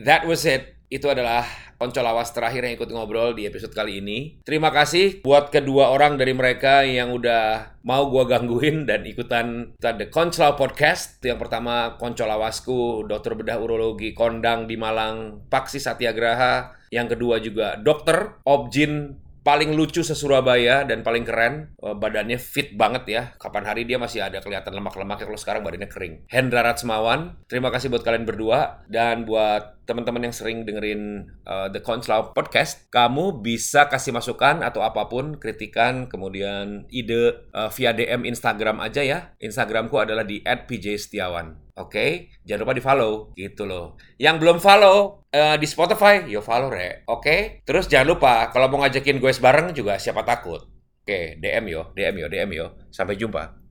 that 0.07 0.27
was 0.27 0.47
it. 0.47 0.72
Itu 0.93 1.09
adalah 1.09 1.49
Konco 1.81 2.05
Lawas 2.05 2.37
terakhir 2.37 2.69
yang 2.69 2.77
ikut 2.77 2.93
ngobrol 2.93 3.33
di 3.33 3.49
episode 3.49 3.73
kali 3.73 4.05
ini. 4.05 4.45
Terima 4.45 4.69
kasih 4.69 5.25
buat 5.25 5.49
kedua 5.49 5.89
orang 5.89 6.21
dari 6.21 6.37
mereka 6.37 6.85
yang 6.85 7.17
udah 7.17 7.81
mau 7.81 8.13
gua 8.13 8.29
gangguin 8.29 8.85
dan 8.85 9.09
ikutan 9.09 9.73
The 9.81 10.13
Konco 10.13 10.53
Podcast. 10.53 11.17
Yang 11.25 11.49
pertama 11.49 11.97
Konco 11.97 12.29
Lawasku, 12.29 13.09
dokter 13.09 13.33
bedah 13.33 13.57
urologi 13.57 14.13
kondang 14.13 14.69
di 14.69 14.77
Malang, 14.77 15.49
Paksi 15.49 15.81
Satyagraha. 15.81 16.77
Yang 16.93 17.17
kedua 17.17 17.41
juga 17.41 17.81
dokter 17.81 18.45
Objin 18.45 19.17
paling 19.43 19.75
lucu 19.75 20.07
se-Surabaya 20.07 20.87
dan 20.87 21.03
paling 21.03 21.27
keren. 21.27 21.75
Eh, 21.83 21.95
Badannya 21.95 22.39
fit 22.39 22.75
banget 22.75 23.05
ya. 23.11 23.23
Kapan 23.37 23.67
hari 23.67 23.83
dia 23.85 23.99
masih 23.99 24.23
ada 24.23 24.39
kelihatan 24.39 24.75
lemak-lemaknya 24.75 25.27
kalau 25.27 25.39
sekarang 25.39 25.63
badannya 25.67 25.91
kering. 25.91 26.27
Hendra 26.31 26.63
Ratsmawan, 26.63 27.43
terima 27.51 27.75
kasih 27.75 27.91
buat 27.91 28.07
kalian 28.07 28.25
berdua 28.25 28.87
dan 28.87 29.27
buat 29.27 29.83
teman-teman 29.83 30.31
yang 30.31 30.35
sering 30.35 30.63
dengerin 30.63 31.27
uh, 31.43 31.67
The 31.69 31.83
Conslau 31.83 32.31
Podcast, 32.31 32.87
kamu 32.95 33.43
bisa 33.43 33.91
kasih 33.91 34.15
masukan 34.15 34.63
atau 34.63 34.87
apa 34.87 35.11
pun, 35.11 35.37
kritikan, 35.43 36.07
kemudian 36.07 36.87
ide 36.89 37.51
uh, 37.51 37.69
via 37.75 37.91
DM 37.91 38.23
Instagram 38.23 38.79
aja 38.79 39.03
ya. 39.03 39.35
Instagramku 39.43 39.99
adalah 39.99 40.23
di 40.23 40.39
@pjsetiawan. 40.43 41.62
Oke, 41.73 42.29
jangan 42.45 42.69
lupa 42.69 42.75
di 42.77 42.85
follow 42.85 43.13
gitu 43.33 43.65
loh. 43.65 43.97
Yang 44.21 44.37
belum 44.45 44.59
follow 44.61 45.25
eh, 45.33 45.57
di 45.57 45.65
Spotify, 45.65 46.21
yo 46.29 46.45
follow 46.45 46.69
re. 46.69 47.01
Oke, 47.09 47.65
terus 47.65 47.89
jangan 47.89 48.13
lupa 48.13 48.53
kalau 48.53 48.69
mau 48.69 48.85
ngajakin 48.85 49.17
gue 49.17 49.33
bareng 49.41 49.73
juga 49.73 49.97
siapa 49.97 50.21
takut. 50.21 50.61
Oke, 51.03 51.41
DM 51.41 51.65
yo, 51.73 51.89
DM 51.97 52.15
yo, 52.21 52.27
DM 52.29 52.51
yo. 52.53 52.67
Sampai 52.93 53.17
jumpa. 53.17 53.62